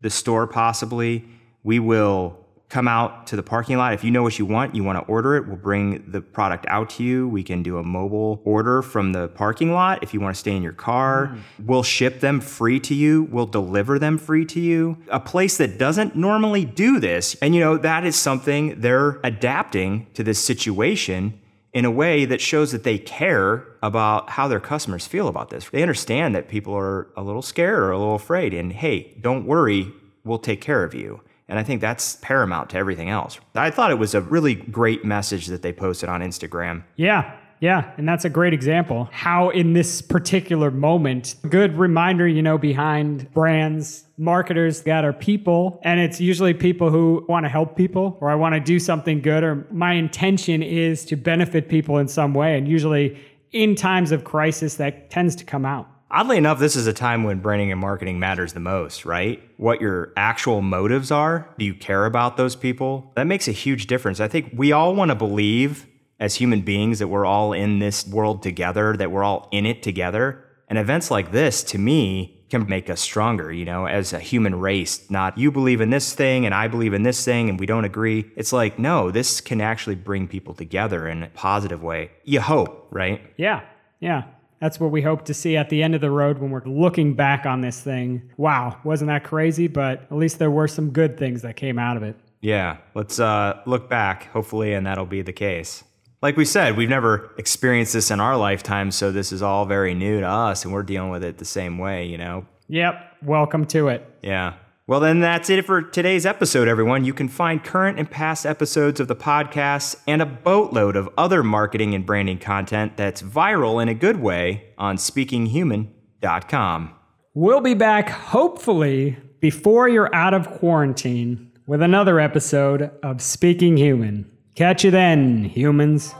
the 0.00 0.10
store 0.10 0.46
possibly. 0.46 1.24
We 1.62 1.78
will 1.78 2.44
come 2.68 2.88
out 2.88 3.28
to 3.28 3.36
the 3.36 3.42
parking 3.42 3.76
lot. 3.76 3.94
If 3.94 4.02
you 4.02 4.10
know 4.10 4.22
what 4.24 4.38
you 4.38 4.46
want, 4.46 4.74
you 4.74 4.82
want 4.82 4.98
to 4.98 5.04
order 5.04 5.36
it, 5.36 5.46
we'll 5.46 5.56
bring 5.56 6.10
the 6.10 6.20
product 6.20 6.66
out 6.68 6.90
to 6.90 7.04
you. 7.04 7.28
We 7.28 7.44
can 7.44 7.62
do 7.62 7.78
a 7.78 7.84
mobile 7.84 8.42
order 8.44 8.82
from 8.82 9.12
the 9.12 9.28
parking 9.28 9.72
lot. 9.72 10.02
If 10.02 10.12
you 10.12 10.20
want 10.20 10.34
to 10.34 10.40
stay 10.40 10.56
in 10.56 10.62
your 10.62 10.72
car, 10.72 11.26
hmm. 11.26 11.66
we'll 11.66 11.84
ship 11.84 12.18
them 12.18 12.40
free 12.40 12.80
to 12.80 12.94
you. 12.94 13.28
We'll 13.30 13.46
deliver 13.46 13.98
them 13.98 14.18
free 14.18 14.44
to 14.46 14.60
you. 14.60 14.98
A 15.08 15.20
place 15.20 15.56
that 15.58 15.78
doesn't 15.78 16.16
normally 16.16 16.64
do 16.64 16.98
this. 16.98 17.36
And 17.40 17.54
you 17.54 17.60
know, 17.60 17.76
that 17.78 18.04
is 18.04 18.16
something 18.16 18.80
they're 18.80 19.20
adapting 19.22 20.08
to 20.14 20.24
this 20.24 20.42
situation 20.42 21.40
in 21.74 21.84
a 21.84 21.90
way 21.90 22.24
that 22.24 22.40
shows 22.40 22.70
that 22.72 22.84
they 22.84 22.96
care 22.98 23.66
about 23.82 24.30
how 24.30 24.46
their 24.48 24.60
customers 24.60 25.06
feel 25.06 25.26
about 25.28 25.50
this. 25.50 25.68
They 25.68 25.82
understand 25.82 26.34
that 26.36 26.48
people 26.48 26.72
are 26.74 27.08
a 27.16 27.22
little 27.22 27.42
scared 27.42 27.80
or 27.80 27.90
a 27.90 27.98
little 27.98 28.14
afraid, 28.14 28.54
and 28.54 28.72
hey, 28.72 29.16
don't 29.20 29.44
worry, 29.44 29.92
we'll 30.24 30.38
take 30.38 30.60
care 30.60 30.84
of 30.84 30.94
you. 30.94 31.20
And 31.48 31.58
I 31.58 31.62
think 31.62 31.80
that's 31.80 32.16
paramount 32.22 32.70
to 32.70 32.78
everything 32.78 33.10
else. 33.10 33.38
I 33.54 33.70
thought 33.70 33.90
it 33.90 33.98
was 33.98 34.14
a 34.14 34.22
really 34.22 34.54
great 34.54 35.04
message 35.04 35.46
that 35.48 35.60
they 35.60 35.72
posted 35.72 36.08
on 36.08 36.22
Instagram. 36.22 36.84
Yeah. 36.96 37.36
Yeah, 37.64 37.90
and 37.96 38.06
that's 38.06 38.26
a 38.26 38.28
great 38.28 38.52
example. 38.52 39.08
How 39.10 39.48
in 39.48 39.72
this 39.72 40.02
particular 40.02 40.70
moment, 40.70 41.36
good 41.48 41.78
reminder, 41.78 42.28
you 42.28 42.42
know, 42.42 42.58
behind 42.58 43.32
brands, 43.32 44.04
marketers 44.18 44.82
that 44.82 45.02
are 45.02 45.14
people, 45.14 45.80
and 45.82 45.98
it's 45.98 46.20
usually 46.20 46.52
people 46.52 46.90
who 46.90 47.24
want 47.26 47.46
to 47.46 47.48
help 47.48 47.74
people 47.74 48.18
or 48.20 48.30
I 48.30 48.34
want 48.34 48.54
to 48.54 48.60
do 48.60 48.78
something 48.78 49.22
good 49.22 49.42
or 49.42 49.66
my 49.70 49.94
intention 49.94 50.62
is 50.62 51.06
to 51.06 51.16
benefit 51.16 51.70
people 51.70 51.96
in 51.96 52.06
some 52.06 52.34
way. 52.34 52.58
And 52.58 52.68
usually 52.68 53.18
in 53.52 53.76
times 53.76 54.12
of 54.12 54.24
crisis, 54.24 54.74
that 54.74 55.08
tends 55.08 55.34
to 55.36 55.44
come 55.44 55.64
out. 55.64 55.88
Oddly 56.10 56.36
enough, 56.36 56.58
this 56.58 56.76
is 56.76 56.86
a 56.86 56.92
time 56.92 57.24
when 57.24 57.38
branding 57.38 57.72
and 57.72 57.80
marketing 57.80 58.18
matters 58.18 58.52
the 58.52 58.60
most, 58.60 59.06
right? 59.06 59.42
What 59.56 59.80
your 59.80 60.12
actual 60.18 60.60
motives 60.60 61.10
are. 61.10 61.48
Do 61.58 61.64
you 61.64 61.72
care 61.72 62.04
about 62.04 62.36
those 62.36 62.56
people? 62.56 63.10
That 63.16 63.26
makes 63.26 63.48
a 63.48 63.52
huge 63.52 63.86
difference. 63.86 64.20
I 64.20 64.28
think 64.28 64.52
we 64.54 64.70
all 64.70 64.94
want 64.94 65.12
to 65.12 65.14
believe 65.14 65.86
as 66.20 66.36
human 66.36 66.60
beings 66.60 66.98
that 66.98 67.08
we're 67.08 67.26
all 67.26 67.52
in 67.52 67.78
this 67.78 68.06
world 68.06 68.42
together, 68.42 68.96
that 68.96 69.10
we're 69.10 69.24
all 69.24 69.48
in 69.50 69.66
it 69.66 69.82
together. 69.82 70.44
And 70.68 70.78
events 70.78 71.10
like 71.10 71.32
this, 71.32 71.62
to 71.64 71.78
me, 71.78 72.44
can 72.50 72.68
make 72.68 72.88
us 72.88 73.00
stronger, 73.00 73.52
you 73.52 73.64
know, 73.64 73.86
as 73.86 74.12
a 74.12 74.18
human 74.20 74.54
race. 74.54 75.10
Not 75.10 75.36
you 75.36 75.50
believe 75.50 75.80
in 75.80 75.90
this 75.90 76.14
thing 76.14 76.46
and 76.46 76.54
I 76.54 76.68
believe 76.68 76.94
in 76.94 77.02
this 77.02 77.24
thing 77.24 77.48
and 77.48 77.58
we 77.58 77.66
don't 77.66 77.84
agree. 77.84 78.30
It's 78.36 78.52
like, 78.52 78.78
no, 78.78 79.10
this 79.10 79.40
can 79.40 79.60
actually 79.60 79.96
bring 79.96 80.28
people 80.28 80.54
together 80.54 81.08
in 81.08 81.24
a 81.24 81.28
positive 81.28 81.82
way. 81.82 82.12
You 82.24 82.40
hope, 82.40 82.86
right? 82.90 83.20
Yeah. 83.36 83.62
Yeah. 84.00 84.24
That's 84.60 84.78
what 84.78 84.92
we 84.92 85.02
hope 85.02 85.24
to 85.26 85.34
see 85.34 85.56
at 85.56 85.68
the 85.68 85.82
end 85.82 85.94
of 85.94 86.00
the 86.00 86.10
road 86.10 86.38
when 86.38 86.50
we're 86.50 86.64
looking 86.64 87.14
back 87.14 87.44
on 87.44 87.60
this 87.60 87.80
thing. 87.80 88.30
Wow, 88.36 88.78
wasn't 88.84 89.08
that 89.08 89.24
crazy? 89.24 89.66
But 89.66 90.02
at 90.04 90.12
least 90.12 90.38
there 90.38 90.50
were 90.50 90.68
some 90.68 90.90
good 90.90 91.18
things 91.18 91.42
that 91.42 91.56
came 91.56 91.78
out 91.78 91.96
of 91.96 92.02
it. 92.02 92.16
Yeah, 92.40 92.78
let's 92.94 93.18
uh, 93.20 93.60
look 93.66 93.90
back, 93.90 94.28
hopefully, 94.28 94.72
and 94.72 94.86
that'll 94.86 95.06
be 95.06 95.22
the 95.22 95.32
case 95.32 95.84
like 96.24 96.38
we 96.38 96.44
said, 96.46 96.78
we've 96.78 96.88
never 96.88 97.30
experienced 97.36 97.92
this 97.92 98.10
in 98.10 98.18
our 98.18 98.34
lifetime, 98.34 98.90
so 98.90 99.12
this 99.12 99.30
is 99.30 99.42
all 99.42 99.66
very 99.66 99.92
new 99.92 100.20
to 100.20 100.26
us, 100.26 100.64
and 100.64 100.72
we're 100.72 100.82
dealing 100.82 101.10
with 101.10 101.22
it 101.22 101.36
the 101.36 101.44
same 101.44 101.76
way, 101.76 102.06
you 102.06 102.16
know? 102.16 102.46
Yep. 102.68 103.18
Welcome 103.20 103.66
to 103.66 103.88
it. 103.88 104.08
Yeah. 104.22 104.54
Well, 104.86 105.00
then 105.00 105.20
that's 105.20 105.50
it 105.50 105.66
for 105.66 105.82
today's 105.82 106.24
episode, 106.24 106.66
everyone. 106.66 107.04
You 107.04 107.12
can 107.12 107.28
find 107.28 107.62
current 107.62 107.98
and 107.98 108.10
past 108.10 108.46
episodes 108.46 109.00
of 109.00 109.08
the 109.08 109.14
podcast 109.14 110.00
and 110.06 110.22
a 110.22 110.26
boatload 110.26 110.96
of 110.96 111.10
other 111.18 111.42
marketing 111.42 111.94
and 111.94 112.06
branding 112.06 112.38
content 112.38 112.96
that's 112.96 113.20
viral 113.20 113.82
in 113.82 113.90
a 113.90 113.94
good 113.94 114.18
way 114.18 114.64
on 114.78 114.96
speakinghuman.com. 114.96 116.94
We'll 117.34 117.60
be 117.60 117.74
back, 117.74 118.08
hopefully, 118.08 119.18
before 119.40 119.90
you're 119.90 120.14
out 120.14 120.32
of 120.32 120.48
quarantine 120.48 121.52
with 121.66 121.82
another 121.82 122.18
episode 122.18 122.90
of 123.02 123.20
Speaking 123.20 123.76
Human. 123.76 124.30
Catch 124.54 124.84
you 124.84 124.92
then, 124.92 125.42
humans. 125.42 126.14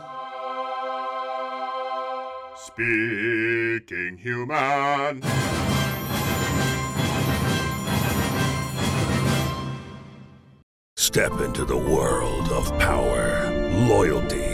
Speaking 2.56 4.18
human. 4.18 5.22
Step 10.96 11.30
into 11.42 11.64
the 11.64 11.76
world 11.76 12.48
of 12.48 12.76
power, 12.80 13.52
loyalty, 13.86 14.53